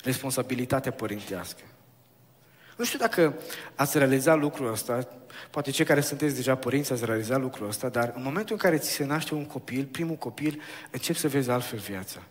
[0.03, 1.61] responsabilitatea părintească.
[2.75, 3.33] Nu știu dacă
[3.75, 5.07] ați realizat lucrul ăsta,
[5.49, 8.77] poate cei care sunteți deja părinți ați realizat lucrul ăsta, dar în momentul în care
[8.77, 10.61] ți se naște un copil, primul copil,
[10.91, 12.21] începi să vezi altfel viața.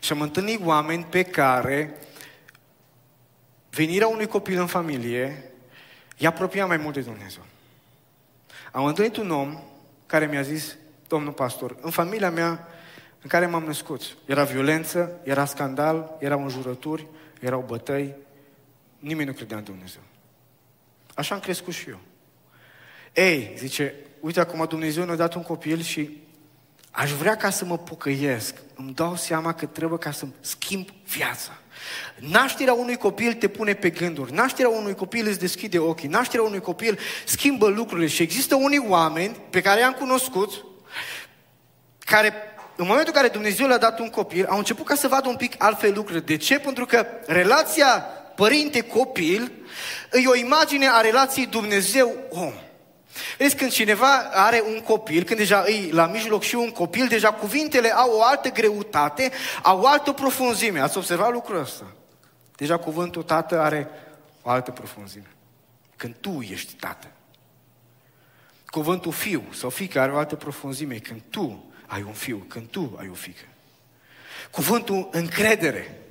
[0.00, 1.96] Și am întâlnit oameni pe care
[3.70, 5.52] venirea unui copil în familie
[6.16, 7.42] i-a apropiat mai mult de Dumnezeu.
[8.72, 9.62] Am întâlnit un om
[10.06, 10.76] care mi-a zis,
[11.08, 12.68] domnul pastor, în familia mea
[13.22, 17.06] în care m-am născut, era violență, era scandal, erau înjurături,
[17.40, 18.14] erau bătăi,
[19.02, 20.02] nimeni nu credea în Dumnezeu.
[21.14, 22.00] Așa am crescut și eu.
[23.12, 26.22] Ei, zice, uite acum Dumnezeu ne-a dat un copil și
[26.90, 28.54] aș vrea ca să mă pocăiesc.
[28.74, 31.58] Îmi dau seama că trebuie ca să schimb viața.
[32.18, 36.60] Nașterea unui copil te pune pe gânduri, nașterea unui copil îți deschide ochii, nașterea unui
[36.60, 40.64] copil schimbă lucrurile și există unii oameni pe care i-am cunoscut,
[41.98, 42.32] care
[42.76, 45.36] în momentul în care Dumnezeu le-a dat un copil, au început ca să vadă un
[45.36, 46.26] pic altfel lucruri.
[46.26, 46.58] De ce?
[46.58, 49.52] Pentru că relația părinte-copil
[50.12, 52.52] e o imagine a relației Dumnezeu-om.
[53.38, 57.32] Vezi, când cineva are un copil, când deja îi la mijloc și un copil, deja
[57.32, 59.30] cuvintele au o altă greutate,
[59.62, 60.80] au o altă profunzime.
[60.80, 61.92] Ați observat lucrul ăsta?
[62.56, 63.88] Deja cuvântul tată are
[64.42, 65.26] o altă profunzime.
[65.96, 67.06] Când tu ești tată.
[68.66, 70.98] Cuvântul fiu sau fică are o altă profunzime.
[70.98, 73.44] Când tu ai un fiu, când tu ai o fică.
[74.50, 76.01] Cuvântul încredere.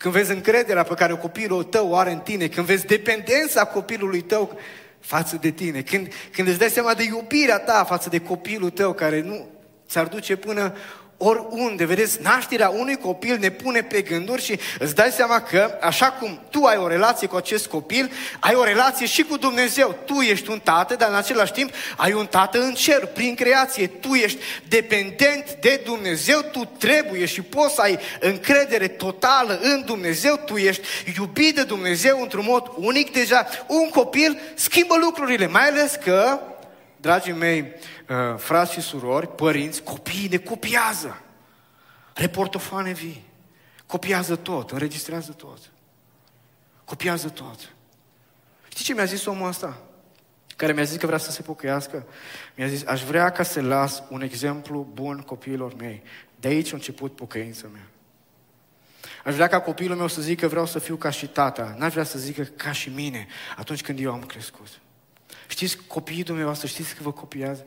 [0.00, 4.20] Când vezi încrederea pe care copilul tău o are în tine, când vezi dependența copilului
[4.20, 4.58] tău
[5.00, 8.92] față de tine, când, când îți dai seama de iubirea ta față de copilul tău
[8.92, 9.48] care nu
[9.88, 10.74] ți-ar duce până
[11.22, 16.06] oriunde, vedeți, nașterea unui copil ne pune pe gânduri și îți dai seama că, așa
[16.06, 19.96] cum tu ai o relație cu acest copil, ai o relație și cu Dumnezeu.
[20.04, 23.86] Tu ești un tată, dar în același timp ai un tată în cer, prin creație.
[23.86, 30.40] Tu ești dependent de Dumnezeu, tu trebuie și poți să ai încredere totală în Dumnezeu,
[30.44, 30.86] tu ești
[31.18, 33.46] iubit de Dumnezeu într-un mod unic deja.
[33.66, 36.40] Un copil schimbă lucrurile, mai ales că,
[36.96, 37.72] dragii mei,
[38.10, 41.22] Uh, frați și surori, părinți, copiii ne copiază.
[42.14, 43.24] Reportofane vii.
[43.86, 45.58] Copiază tot, înregistrează tot.
[46.84, 47.72] Copiază tot.
[48.68, 49.78] Știi ce mi-a zis omul ăsta?
[50.56, 52.06] Care mi-a zis că vrea să se pocăiască?
[52.56, 56.02] Mi-a zis, aș vrea ca să las un exemplu bun copiilor mei.
[56.36, 57.86] De aici a început pocăința mea.
[59.24, 61.74] Aș vrea ca copilul meu să zică vreau să fiu ca și tata.
[61.78, 64.68] N-aș vrea să zică ca și mine atunci când eu am crescut.
[65.46, 67.64] Știți, copiii dumneavoastră, știți că vă copiază?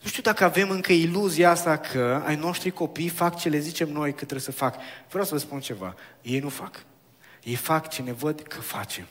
[0.00, 3.88] Nu știu dacă avem încă iluzia asta că ai noștri copii fac ce le zicem
[3.88, 4.76] noi că trebuie să fac.
[5.08, 5.94] Vreau să vă spun ceva.
[6.22, 6.84] Ei nu fac.
[7.42, 9.06] Ei fac ce ne văd că facem.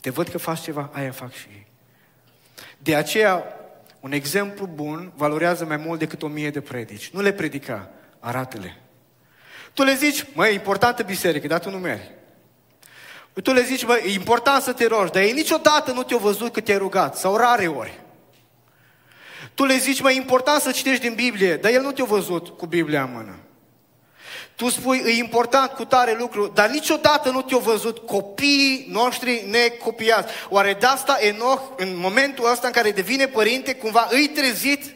[0.00, 1.66] Te văd că faci ceva, aia fac și ei.
[2.78, 3.44] De aceea,
[4.00, 7.10] un exemplu bun valorează mai mult decât o mie de predici.
[7.10, 8.80] Nu le predica, arată-le.
[9.72, 12.10] Tu le zici, măi, e importantă biserică, dar tu nu mergi.
[13.42, 16.52] Tu le zici, măi, e important să te rogi, dar ei niciodată nu te-au văzut
[16.52, 18.00] că te-ai rugat, sau rare ori.
[19.58, 22.66] Tu le zici, mai important să citești din Biblie, dar el nu te-a văzut cu
[22.66, 23.38] Biblia în mână.
[24.56, 30.32] Tu spui, e important cu tare lucru, dar niciodată nu te-au văzut copiii noștri necopiați.
[30.48, 34.94] Oare de asta Enoch, în momentul ăsta în care devine părinte, cumva îi trezit?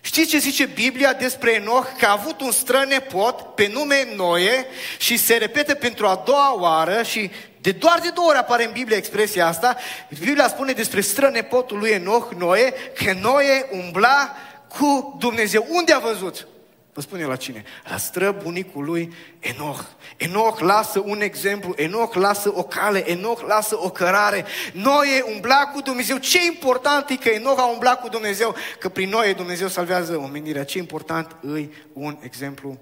[0.00, 1.86] Știți ce zice Biblia despre Enoch?
[1.98, 4.66] Că a avut un strănepot pe nume Noe
[4.98, 7.30] și se repete pentru a doua oară și
[7.66, 9.76] de doar de două ori apare în Biblie expresia asta.
[10.18, 14.36] Biblia spune despre strănepotul lui Enoch, Noe, că Noe umbla
[14.68, 15.66] cu Dumnezeu.
[15.70, 16.46] Unde a văzut?
[16.92, 17.64] Vă spune la cine?
[17.88, 19.84] La străbunicul lui Enoch.
[20.16, 24.44] Enoch lasă un exemplu, Enoch lasă o cale, Enoch lasă o cărare.
[24.72, 26.16] Noe umbla cu Dumnezeu.
[26.16, 30.64] Ce important e că Enoch a umblat cu Dumnezeu, că prin Noe Dumnezeu salvează omenirea.
[30.64, 32.78] Ce important e un exemplu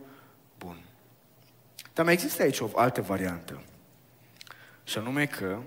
[0.59, 0.77] bun.
[1.95, 3.63] Dar mai există aici o altă variantă.
[4.85, 5.59] Și anume că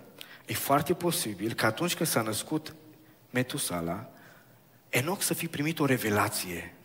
[0.46, 2.76] e foarte posibil că atunci când s-a născut
[3.30, 4.10] Metusala,
[4.90, 6.76] Enoch să fi primit o revelație.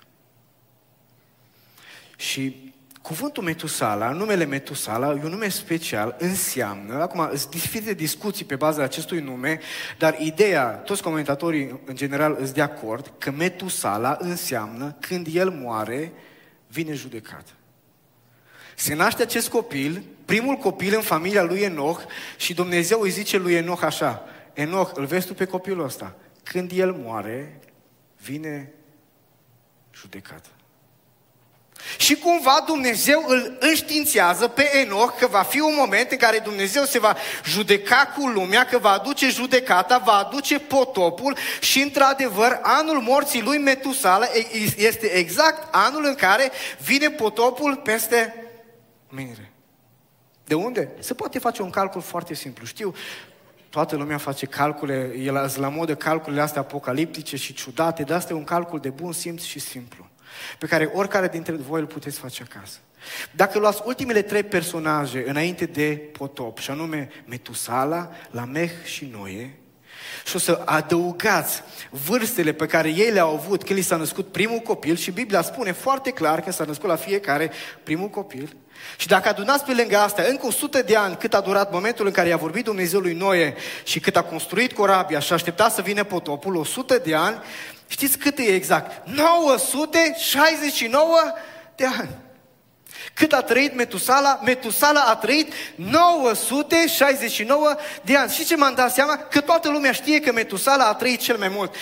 [2.17, 8.57] Și cuvântul Metusala, numele Metusala, e un nume special, înseamnă, acum sunt diferite discuții pe
[8.57, 9.61] baza acestui nume,
[9.99, 16.13] dar ideea, toți comentatorii în general îți de acord, că Metusala înseamnă când el moare,
[16.67, 17.55] vine judecat.
[18.75, 22.01] Se naște acest copil, primul copil în familia lui Enoch
[22.37, 26.15] și Dumnezeu îi zice lui Enoch așa, Enoch, îl vezi tu pe copilul ăsta?
[26.43, 27.61] Când el moare,
[28.17, 28.73] vine
[29.95, 30.45] judecat.
[31.97, 36.85] Și cumva Dumnezeu îl înștiințează pe Enoch că va fi un moment în care Dumnezeu
[36.85, 43.01] se va judeca cu lumea, că va aduce judecata, va aduce potopul și într-adevăr anul
[43.01, 44.27] morții lui Metusala
[44.77, 46.51] este exact anul în care
[46.85, 48.42] vine potopul peste
[49.13, 49.53] omenire.
[50.45, 50.91] De unde?
[50.99, 52.65] Se poate face un calcul foarte simplu.
[52.65, 52.95] Știu,
[53.69, 58.37] toată lumea face calcule, el la modă calculele astea apocaliptice și ciudate, dar asta e
[58.37, 60.11] un calcul de bun simț și simplu.
[60.59, 62.79] pe care oricare dintre voi îl puteți face acasă.
[63.31, 69.57] Dacă luați ultimele trei personaje înainte de potop, și anume Metusala, Lameh și Noe,
[70.25, 74.59] și o să adăugați vârstele pe care ei le-au avut când li s-a născut primul
[74.59, 77.51] copil și Biblia spune foarte clar că s-a născut la fiecare
[77.83, 78.57] primul copil.
[78.97, 82.13] Și dacă adunați pe lângă asta încă 100 de ani cât a durat momentul în
[82.13, 86.05] care i-a vorbit Dumnezeu lui Noe și cât a construit corabia și aștepta să vină
[86.05, 87.43] potopul, 100 de ani,
[87.87, 89.09] știți cât e exact?
[89.09, 91.21] 969
[91.77, 92.11] de ani.
[93.15, 94.41] Cât a trăit Metusala?
[94.45, 98.31] Metusala a trăit 969 de ani.
[98.31, 99.17] Și ce m-am dat seama?
[99.17, 101.75] Că toată lumea știe că Metusala a trăit cel mai mult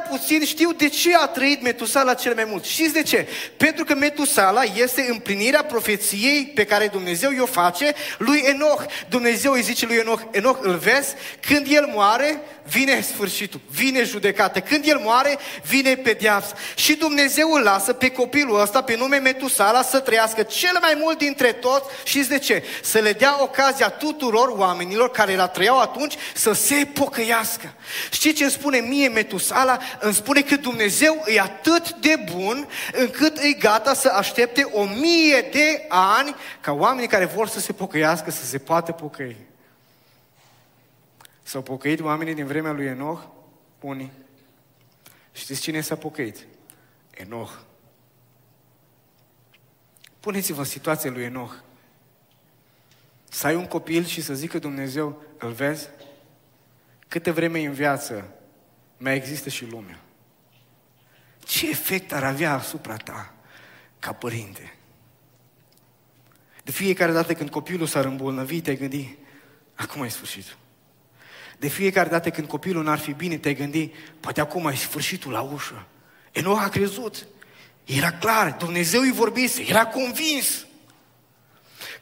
[0.00, 2.64] prea puțin știu de ce a trăit Metusala cel mai mult.
[2.64, 3.28] Știți de ce?
[3.56, 8.84] Pentru că Metusala este împlinirea profeției pe care Dumnezeu i-o face lui Enoch.
[9.08, 11.14] Dumnezeu îi zice lui Enoch, Enoch îl vezi?
[11.40, 14.60] Când el moare, vine sfârșitul, vine judecată.
[14.60, 16.54] Când el moare, vine pedeapsă.
[16.74, 21.18] Și Dumnezeu îl lasă pe copilul ăsta, pe nume Metusala, să trăiască cel mai mult
[21.18, 21.84] dintre toți.
[22.04, 22.64] Știți de ce?
[22.82, 27.72] Să le dea ocazia tuturor oamenilor care la trăiau atunci să se pocăiască.
[28.10, 29.78] Știți ce îmi spune mie Metusala?
[30.00, 35.48] Îmi spune că Dumnezeu e atât de bun încât e gata să aștepte o mie
[35.52, 39.36] de ani ca oamenii care vor să se pocăiască să se poată pocăi.
[41.42, 43.22] S-au pocăit oamenii din vremea lui Enoch?
[43.80, 44.12] Unii.
[45.32, 46.46] Știți cine s-a pocăit?
[47.10, 47.52] Enoch.
[50.20, 51.52] Puneți-vă în situația lui Enoch.
[53.28, 55.88] Să ai un copil și să zică Dumnezeu, îl vezi?
[57.08, 58.37] Câte vreme în viață
[58.98, 59.98] mai există și lumea.
[61.44, 63.34] Ce efect ar avea asupra ta
[63.98, 64.72] ca părinte?
[66.64, 69.16] De fiecare dată când copilul s-ar îmbolnăvi, te gândi,
[69.74, 70.56] acum e sfârșitul.
[71.58, 75.40] De fiecare dată când copilul n-ar fi bine, te gândi, poate acum e sfârșitul la
[75.40, 75.86] ușă.
[76.32, 77.26] Enoch a crezut.
[77.84, 80.66] Era clar, Dumnezeu îi vorbise, era convins.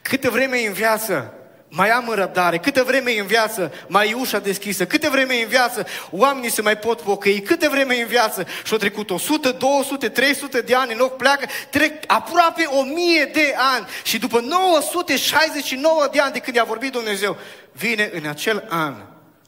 [0.01, 1.33] Câte vreme în viață
[1.69, 5.47] mai am în răbdare, câte vreme în viață mai e ușa deschisă, câte vreme în
[5.47, 10.61] viață oamenii se mai pot pocăi, câte vreme în viață și-au trecut 100, 200, 300
[10.61, 16.33] de ani, în loc pleacă, trec aproape 1000 de ani și după 969 de ani
[16.33, 17.37] de când i-a vorbit Dumnezeu,
[17.71, 18.95] vine în acel an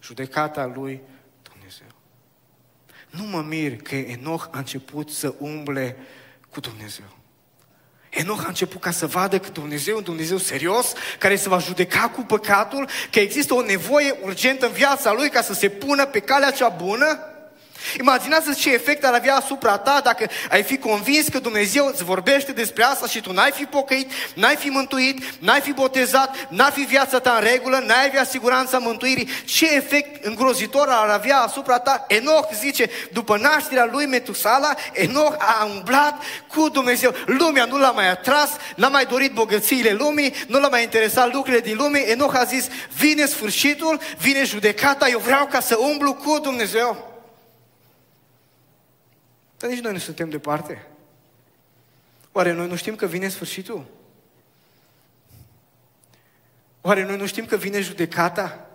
[0.04, 1.02] judecata lui
[1.52, 1.88] Dumnezeu.
[3.10, 5.98] Nu mă mir că Enoch a început să umble
[6.50, 7.19] cu Dumnezeu.
[8.10, 11.58] Enoch a început ca să vadă că Dumnezeu e un Dumnezeu serios, care se va
[11.58, 16.06] judeca cu păcatul, că există o nevoie urgentă în viața lui ca să se pună
[16.06, 17.29] pe calea cea bună
[18.00, 22.52] Imaginează ce efect ar avea asupra ta dacă ai fi convins că Dumnezeu îți vorbește
[22.52, 26.82] despre asta și tu n-ai fi pocăit, n-ai fi mântuit, n-ai fi botezat, n-ar fi
[26.82, 29.30] viața ta în regulă, n-ai avea siguranța mântuirii.
[29.46, 32.06] Ce efect îngrozitor ar avea asupra ta?
[32.08, 37.14] Enoch zice, după nașterea lui Metusala, Enoch a umblat cu Dumnezeu.
[37.26, 41.62] Lumea nu l-a mai atras, n-a mai dorit bogățiile lumii, nu l-a mai interesat lucrurile
[41.62, 42.00] din lume.
[42.00, 47.09] Enoch a zis, vine sfârșitul, vine judecata, eu vreau ca să umblu cu Dumnezeu.
[49.60, 50.88] Dar nici noi nu suntem departe.
[52.32, 53.86] Oare noi nu știm că vine sfârșitul?
[56.82, 58.70] Oare noi nu știm că vine judecata?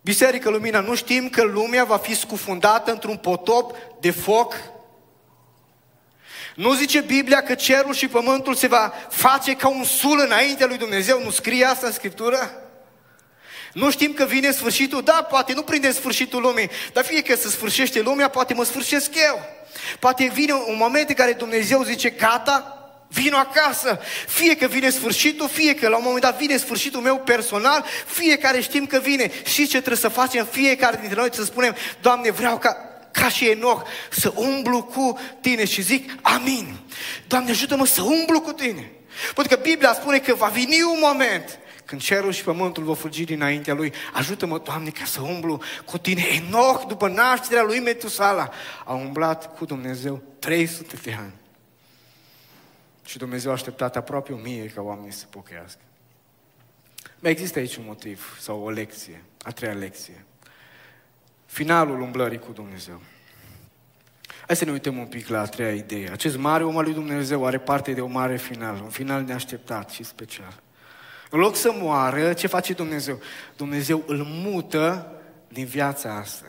[0.00, 4.54] Biserică Lumina, nu știm că lumea va fi scufundată într-un potop de foc?
[6.54, 10.78] Nu zice Biblia că cerul și pământul se va face ca un sul înaintea lui
[10.78, 11.22] Dumnezeu?
[11.22, 12.67] Nu scrie asta în Scriptură?
[13.72, 15.02] Nu știm că vine sfârșitul?
[15.02, 19.10] Da, poate nu prinde sfârșitul lumii, dar fie că se sfârșește lumea, poate mă sfârșesc
[19.14, 19.40] eu.
[19.98, 22.78] Poate vine un moment în care Dumnezeu zice, gata,
[23.08, 24.00] vin acasă.
[24.28, 28.60] Fie că vine sfârșitul, fie că la un moment dat vine sfârșitul meu personal, fiecare
[28.60, 29.30] știm că vine.
[29.44, 31.28] Și ce trebuie să facem fiecare dintre noi?
[31.32, 36.76] Să spunem, Doamne, vreau ca ca și Enoch, să umblu cu tine și zic, amin.
[37.26, 38.92] Doamne, ajută-mă să umblu cu tine.
[39.34, 43.24] Pentru că Biblia spune că va veni un moment când cerul și pământul vor fugi
[43.24, 46.22] dinaintea lui, ajută-mă, Doamne, ca să umblu cu tine.
[46.22, 48.50] Enoch, după nașterea lui Metusala,
[48.84, 51.32] a umblat cu Dumnezeu 300 de ani.
[53.04, 55.80] Și Dumnezeu a așteptat aproape o mie ca oamenii să pocăiască.
[57.18, 60.24] Mai există aici un motiv sau o lecție, a treia lecție.
[61.46, 63.00] Finalul umblării cu Dumnezeu.
[64.46, 66.10] Hai să ne uităm un pic la a treia idee.
[66.10, 69.90] Acest mare om al lui Dumnezeu are parte de o mare final, un final neașteptat
[69.90, 70.62] și special.
[71.30, 73.20] În loc să moară, ce face Dumnezeu?
[73.56, 75.12] Dumnezeu îl mută
[75.48, 76.46] din viața asta.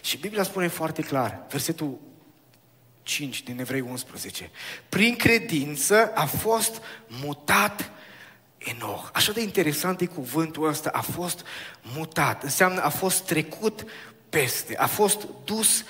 [0.00, 1.98] Și Biblia spune foarte clar, versetul
[3.02, 4.50] 5 din Evrei 11.
[4.88, 7.90] Prin credință a fost mutat
[8.58, 9.08] Enoch.
[9.12, 11.44] Așa de interesant e cuvântul ăsta, a fost
[11.82, 12.42] mutat.
[12.42, 13.84] Înseamnă a fost trecut
[14.28, 15.84] peste, a fost dus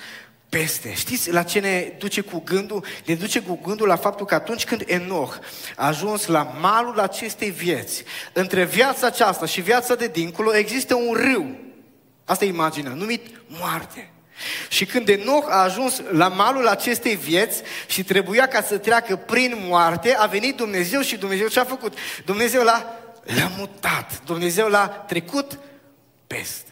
[0.49, 0.93] peste.
[0.93, 2.85] Știți la ce ne duce cu gândul?
[3.05, 5.35] Ne duce cu gândul la faptul că atunci când Enoch
[5.75, 11.13] a ajuns la malul acestei vieți, între viața aceasta și viața de dincolo există un
[11.13, 11.55] râu.
[12.25, 14.11] Asta e imaginea, numit moarte.
[14.69, 19.55] Și când Enoch a ajuns la malul acestei vieți și trebuia ca să treacă prin
[19.67, 21.97] moarte, a venit Dumnezeu și Dumnezeu ce a făcut?
[22.25, 24.21] Dumnezeu l-a, l-a mutat.
[24.25, 25.59] Dumnezeu l-a trecut
[26.27, 26.71] peste.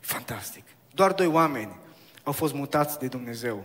[0.00, 0.64] Fantastic.
[0.94, 1.76] Doar doi oameni
[2.28, 3.64] au fost mutați de Dumnezeu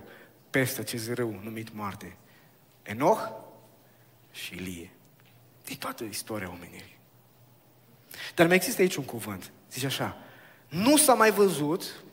[0.49, 2.17] peste acest râu numit moarte.
[2.83, 3.29] Enoch
[4.31, 4.91] și Ilie.
[5.63, 6.99] De toată istoria omenirii.
[8.35, 9.51] Dar mai există aici un cuvânt.
[9.71, 10.17] Zice așa,
[10.69, 12.03] nu s-a mai văzut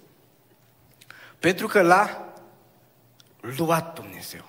[1.38, 2.34] pentru că l-a
[3.40, 4.44] luat Dumnezeu.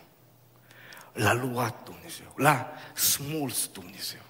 [1.14, 2.34] L-a luat Dumnezeu.
[2.36, 4.22] L-a smuls Dumnezeu.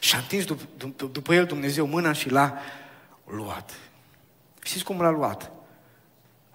[0.00, 2.58] Și a întins dup- după el Dumnezeu mâna și l-a
[3.24, 3.72] luat.
[4.62, 5.55] Știți cum l-a luat?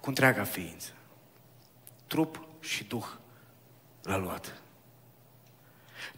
[0.02, 0.90] Cu întreaga ființă.
[2.08, 3.06] Trup și duh
[4.02, 4.62] l-a luat.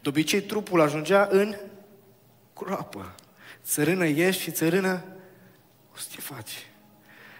[0.00, 1.56] De obicei trupul ajungea în
[2.54, 3.14] groapă.
[3.64, 5.04] Țărână ieși și țărână
[5.92, 6.66] o să te faci.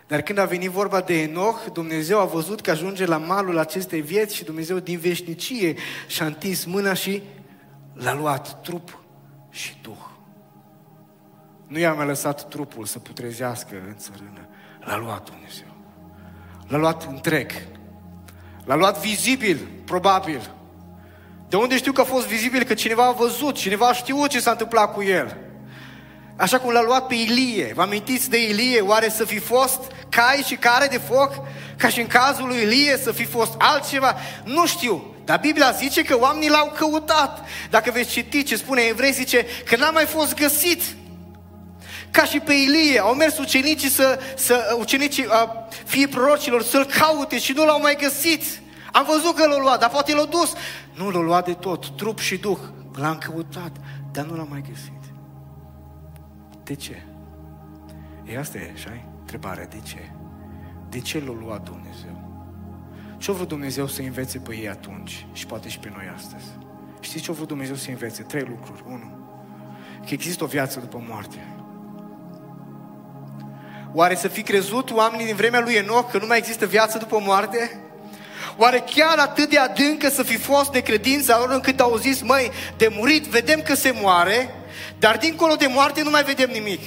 [0.07, 4.01] Dar când a venit vorba de Enoch, Dumnezeu a văzut că ajunge la malul acestei
[4.01, 5.77] vieți și Dumnezeu din veșnicie
[6.07, 7.23] și-a întins mâna și
[7.93, 9.03] l-a luat trup
[9.51, 10.05] și duh.
[11.67, 14.49] Nu i-a mai lăsat trupul să putrezească în țărână.
[14.81, 15.74] L-a luat Dumnezeu.
[16.67, 17.53] L-a luat întreg.
[18.65, 20.51] L-a luat vizibil, probabil.
[21.49, 22.63] De unde știu că a fost vizibil?
[22.63, 25.37] Că cineva a văzut, cineva a știut ce s-a întâmplat cu el.
[26.37, 27.73] Așa cum l-a luat pe Ilie.
[27.75, 28.81] Vă amintiți de Ilie?
[28.81, 31.33] Oare să fi fost cai și care de foc?
[31.77, 34.17] Ca și în cazul lui Ilie să fi fost altceva?
[34.45, 35.15] Nu știu.
[35.25, 37.45] Dar Biblia zice că oamenii l-au căutat.
[37.71, 40.83] Dacă veți citi ce spune evrei, zice că n-a mai fost găsit.
[42.15, 45.49] Ca și pe Ilie, au mers ucenicii să, să ucenicii uh,
[45.85, 48.43] fie prorocilor să-l caute și nu l-au mai găsit.
[48.93, 50.53] Am văzut că l-au luat, dar poate l-au dus.
[50.93, 52.59] Nu l-au luat de tot, trup și duh.
[52.95, 53.77] L-am căutat,
[54.13, 55.01] dar nu l-am mai găsit.
[56.65, 57.03] De ce?
[58.25, 58.91] E asta e, așa
[59.21, 60.11] Întrebarea, de ce?
[60.89, 62.45] De ce l-a luat Dumnezeu?
[63.19, 66.45] Ce-a vrut Dumnezeu să învețe pe ei atunci și poate și pe noi astăzi?
[67.01, 68.23] Știți ce a vrut Dumnezeu să învețe?
[68.23, 68.83] Trei lucruri.
[68.87, 69.11] Unu,
[70.07, 71.54] că există o viață după moarte.
[73.95, 77.21] Oare să fi crezut oamenii din vremea lui Enoch că nu mai există viață după
[77.25, 77.81] moarte?
[78.57, 82.51] Oare chiar atât de adâncă să fi fost de credința lor încât au zis, măi,
[82.77, 84.55] de murit vedem că se moare,
[84.99, 86.81] dar dincolo de moarte nu mai vedem nimic.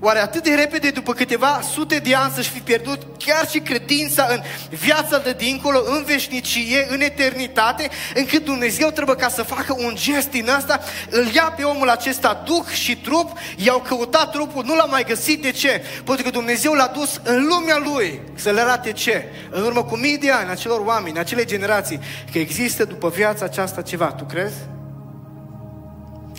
[0.00, 4.26] Oare atât de repede, după câteva sute de ani, să-și fi pierdut chiar și credința
[4.30, 4.40] în
[4.70, 10.30] viața de dincolo, în veșnicie, în eternitate, încât Dumnezeu trebuie ca să facă un gest
[10.30, 10.80] din asta,
[11.10, 15.42] îl ia pe omul acesta duc și trup, i-au căutat trupul, nu l-a mai găsit.
[15.42, 15.82] De ce?
[16.04, 19.24] Pentru că Dumnezeu l-a dus în lumea lui să le arate ce?
[19.50, 22.00] În urmă cu mii de ani, acelor oameni, acele generații,
[22.32, 24.06] că există după viața aceasta ceva.
[24.06, 24.56] Tu crezi?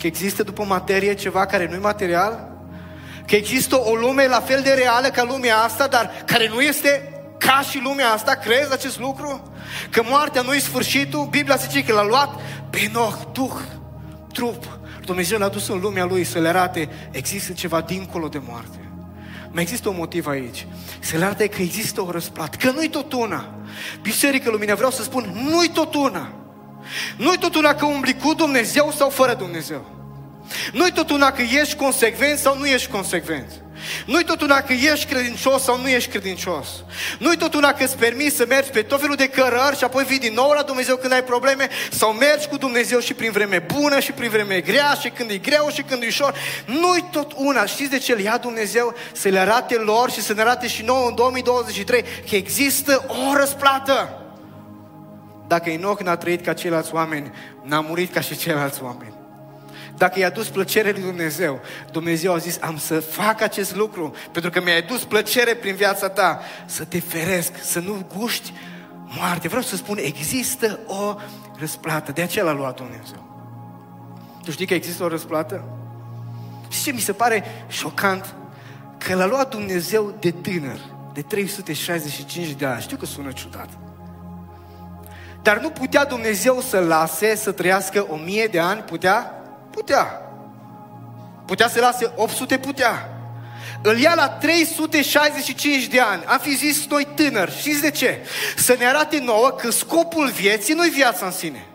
[0.00, 2.55] Că există după materie ceva care nu e material?
[3.26, 7.10] Că există o lume la fel de reală ca lumea asta, dar care nu este
[7.38, 8.34] ca și lumea asta?
[8.34, 9.52] Crezi acest lucru?
[9.90, 11.26] Că moartea nu e sfârșitul?
[11.30, 13.56] Biblia zice că l-a luat pe Noch, Duh,
[14.32, 14.78] trup.
[15.04, 18.90] Dumnezeu l-a dus în lumea lui să le arate există ceva dincolo de moarte.
[19.50, 20.66] Mai există un motiv aici.
[21.00, 22.56] Să le arate că există o răsplată.
[22.56, 23.54] Că nu-i tot una.
[24.02, 26.32] Biserică Lumina, vreau să spun, nu-i tot una.
[27.16, 29.95] Nu-i tot una că umbli cu Dumnezeu sau fără Dumnezeu.
[30.72, 33.52] Nu-i tot una că ești consecvent sau nu ești consecvent.
[34.06, 36.68] Nu-i tot una că ești credincios sau nu ești credincios.
[37.18, 40.04] Nu-i tot una că îți permis să mergi pe tot felul de cărări și apoi
[40.04, 43.66] vii din nou la Dumnezeu când ai probleme sau mergi cu Dumnezeu și prin vreme
[43.74, 46.34] bună și prin vreme grea și când e greu și când e ușor.
[46.66, 47.66] Nu-i tot una.
[47.66, 48.94] Știți de ce îl ia Dumnezeu?
[49.12, 53.36] Să le arate lor și să ne arate și nouă în 2023 că există o
[53.36, 54.20] răsplată.
[55.46, 57.32] Dacă Enoch n-a trăit ca ceilalți oameni,
[57.62, 59.15] n-a murit ca și ceilalți oameni.
[59.96, 64.50] Dacă i-a dus plăcere lui Dumnezeu, Dumnezeu a zis, am să fac acest lucru, pentru
[64.50, 68.52] că mi-ai dus plăcere prin viața ta, să te feresc, să nu guști
[69.18, 69.48] moarte.
[69.48, 71.14] Vreau să spun, există o
[71.58, 72.12] răsplată.
[72.12, 73.24] De aceea l-a luat Dumnezeu.
[74.44, 75.64] Tu știi că există o răsplată?
[76.68, 78.34] Și ce mi se pare șocant?
[78.98, 80.78] Că l-a luat Dumnezeu de tânăr,
[81.12, 82.80] de 365 de ani.
[82.80, 83.68] Știu că sună ciudat.
[85.42, 88.80] Dar nu putea Dumnezeu să lase să trăiască o mie de ani?
[88.80, 89.30] Putea?
[89.76, 90.20] Putea.
[91.46, 92.58] Putea să lase 800?
[92.58, 93.08] Putea.
[93.82, 96.24] Îl ia la 365 de ani.
[96.24, 97.58] Am fi zis noi tânări.
[97.58, 98.26] Știți de ce?
[98.56, 101.66] Să ne arate nouă că scopul vieții nu-i viața în sine.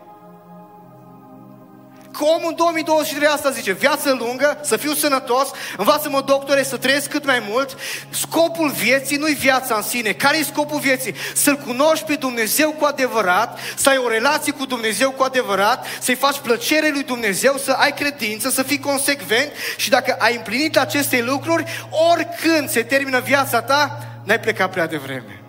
[2.12, 7.08] Că omul în 2023 asta zice, viață lungă, să fiu sănătos, învață-mă doctore să trăiesc
[7.08, 7.76] cât mai mult.
[8.10, 10.12] Scopul vieții nu-i viața în sine.
[10.12, 11.14] Care e scopul vieții?
[11.34, 16.14] Să-L cunoști pe Dumnezeu cu adevărat, să ai o relație cu Dumnezeu cu adevărat, să-i
[16.14, 21.22] faci plăcere lui Dumnezeu, să ai credință, să fii consecvent și dacă ai împlinit aceste
[21.22, 21.64] lucruri,
[22.12, 25.41] oricând se termină viața ta, n-ai plecat prea devreme.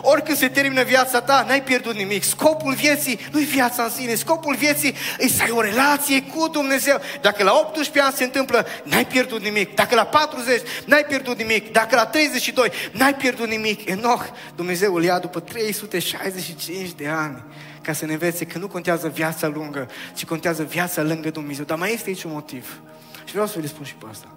[0.00, 2.22] Oricând se termină viața ta, n-ai pierdut nimic.
[2.22, 4.14] Scopul vieții nu e viața în sine.
[4.14, 7.00] Scopul vieții e să ai o relație cu Dumnezeu.
[7.20, 9.74] Dacă la 18 ani se întâmplă, n-ai pierdut nimic.
[9.74, 11.72] Dacă la 40, n-ai pierdut nimic.
[11.72, 13.88] Dacă la 32, n-ai pierdut nimic.
[13.88, 14.24] Enoch,
[14.56, 17.42] Dumnezeu îl ia după 365 de ani
[17.82, 21.64] ca să ne învețe că nu contează viața lungă, ci contează viața lângă Dumnezeu.
[21.64, 22.80] Dar mai este aici un motiv.
[23.24, 24.28] Și vreau să vă spun și pe asta.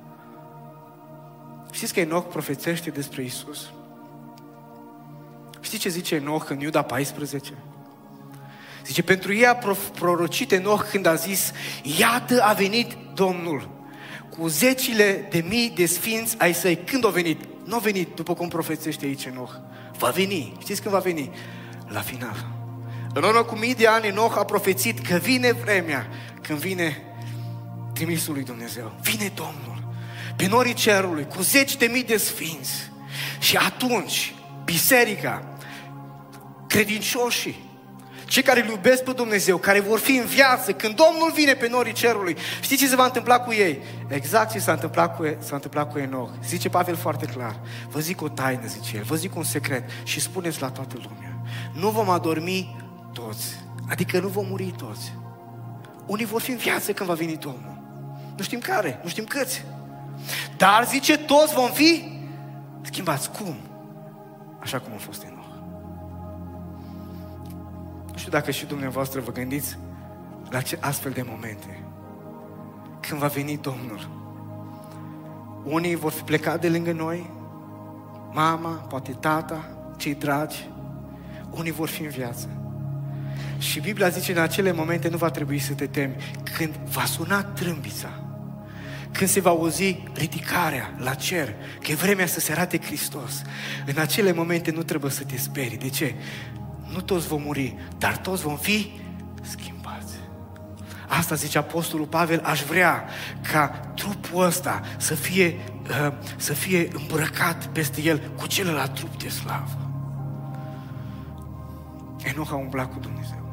[1.71, 3.69] Știți că Enoch profețește despre Isus?
[5.67, 7.53] Știți ce zice Enoch în Iuda 14?
[8.85, 9.57] Zice, pentru ei a
[9.99, 11.51] prorocit Enoch când a zis,
[11.97, 13.69] iată a venit Domnul
[14.29, 16.77] cu zecile de mii de sfinți ai săi.
[16.85, 17.41] Când a venit?
[17.65, 19.51] Nu a venit după cum profețește aici Enoch.
[19.97, 20.53] Va veni.
[20.59, 21.31] Știți când va veni?
[21.87, 22.45] La final.
[23.13, 26.07] În urmă cu mii de ani Enoch a profețit că vine vremea
[26.41, 27.03] când vine
[27.93, 28.93] trimisul lui Dumnezeu.
[29.01, 29.87] Vine Domnul
[30.35, 32.91] pe norii cerului cu zeci de mii de sfinți.
[33.39, 34.33] Și atunci
[34.65, 35.56] biserica,
[36.67, 37.65] credincioșii,
[38.25, 41.67] cei care îl iubesc pe Dumnezeu, care vor fi în viață, când Domnul vine pe
[41.67, 43.81] norii cerului, știți ce se va întâmpla cu ei?
[44.07, 46.29] Exact ce s-a întâmplat cu, s-a întâmplat cu Enoch.
[46.45, 47.59] Zice Pavel foarte clar.
[47.89, 51.41] Vă zic o taină, zice el, vă zic un secret și spuneți la toată lumea.
[51.73, 52.75] Nu vom adormi
[53.13, 53.45] toți,
[53.89, 55.13] adică nu vom muri toți.
[56.05, 57.77] Unii vor fi în viață când va veni Domnul.
[58.37, 59.63] Nu știm care, nu știm câți.
[60.57, 62.19] Dar, zice, toți vom fi
[62.81, 63.31] schimbați.
[63.31, 63.55] Cum?
[64.59, 65.36] Așa cum a fost Enoch.
[68.27, 69.77] Nu știu dacă și dumneavoastră vă gândiți
[70.49, 71.83] la ce astfel de momente.
[72.99, 74.09] Când va veni Domnul.
[75.63, 77.29] Unii vor fi plecat de lângă noi,
[78.33, 80.69] mama, poate tata, cei dragi.
[81.51, 82.49] Unii vor fi în viață.
[83.57, 86.15] Și Biblia zice, în acele momente nu va trebui să te temi.
[86.57, 88.09] Când va suna trâmbița,
[89.11, 93.41] când se va auzi ridicarea la cer, că e vremea să se arate Hristos,
[93.85, 95.77] în acele momente nu trebuie să te sperii.
[95.77, 96.15] De ce?
[96.93, 98.99] Nu toți vom muri, dar toți vom fi
[99.41, 100.15] schimbați.
[101.07, 103.03] Asta zice Apostolul Pavel, aș vrea
[103.51, 105.55] ca trupul ăsta să fie,
[105.89, 109.77] uh, să fie îmbrăcat peste el cu celălalt trup de slavă.
[112.23, 113.45] Enoch a umblat cu Dumnezeu.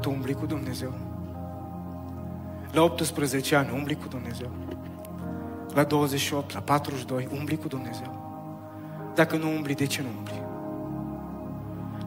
[0.00, 0.94] Tu umbli cu Dumnezeu?
[2.72, 4.50] La 18 ani umbli cu Dumnezeu.
[5.74, 8.16] La 28, la 42, umbli cu Dumnezeu.
[9.14, 10.47] Dacă nu umbli, de ce nu umbli?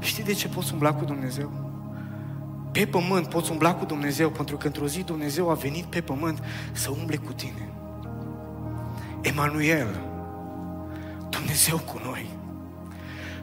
[0.02, 1.52] Știi de ce poți umbla cu Dumnezeu?
[2.72, 6.44] Pe pământ poți umbla cu Dumnezeu, pentru că într-o zi Dumnezeu a venit pe pământ
[6.72, 7.70] să umble cu tine.
[9.22, 10.00] Emanuel,
[11.30, 12.30] Dumnezeu cu noi.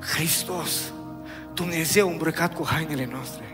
[0.01, 0.93] Hristos,
[1.55, 3.45] Dumnezeu îmbrăcat cu hainele noastre.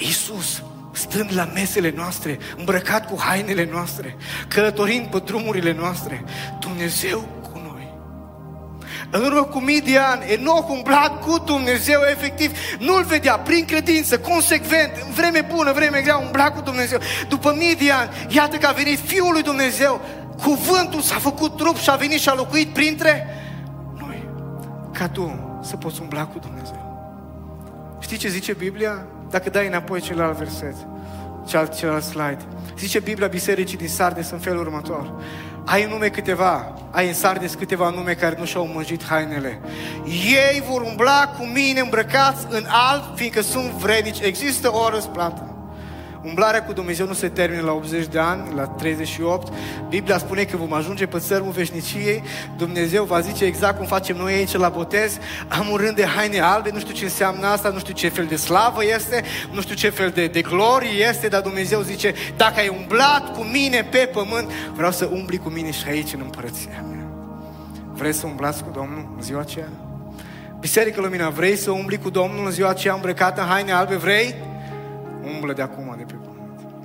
[0.00, 0.62] Iisus,
[0.92, 4.16] stând la mesele noastre, îmbrăcat cu hainele noastre,
[4.48, 6.24] călătorind pe drumurile noastre,
[6.60, 7.39] Dumnezeu cu noi.
[9.10, 14.18] În urmă cu mii de ani, Enoch umbla cu Dumnezeu efectiv, nu-L vedea, prin credință,
[14.18, 16.98] consecvent, în vreme bună, vreme grea, umbla cu Dumnezeu.
[17.28, 20.00] După mii de ani, iată că a venit Fiul lui Dumnezeu,
[20.42, 23.26] cuvântul s-a făcut trup și a venit și a locuit printre
[23.98, 24.28] noi.
[24.92, 26.88] Ca tu să poți umbla cu Dumnezeu.
[28.00, 29.06] Știi ce zice Biblia?
[29.30, 30.74] Dacă dai înapoi celălalt verset,
[31.46, 32.44] celălalt, celălalt slide.
[32.78, 35.12] Zice Biblia Bisericii din Sardes în felul următor.
[35.70, 39.60] Ai în nume câteva, ai în Sardes câteva nume care nu și-au mânjit hainele.
[40.50, 44.20] Ei vor umbla cu mine îmbrăcați în alb, fiindcă sunt vrednici.
[44.20, 45.49] Există o răsplată.
[46.22, 49.52] Umblarea cu Dumnezeu nu se termină la 80 de ani, la 38.
[49.88, 52.22] Biblia spune că vom ajunge pe țărmul veșniciei.
[52.56, 55.18] Dumnezeu va zice exact cum facem noi aici la botez.
[55.48, 58.24] Am un rând de haine albe, nu știu ce înseamnă asta, nu știu ce fel
[58.24, 62.60] de slavă este, nu știu ce fel de, de glorie este, dar Dumnezeu zice, dacă
[62.60, 66.84] ai umblat cu mine pe pământ, vreau să umbli cu mine și aici în împărăția
[66.90, 67.06] mea.
[67.92, 69.68] Vrei să umblați cu Domnul în ziua aceea?
[70.60, 73.96] Biserică Lumina, vrei să umbli cu Domnul în ziua aceea îmbrăcată în haine albe?
[73.96, 74.34] Vrei?
[75.34, 75.88] Umblă de acum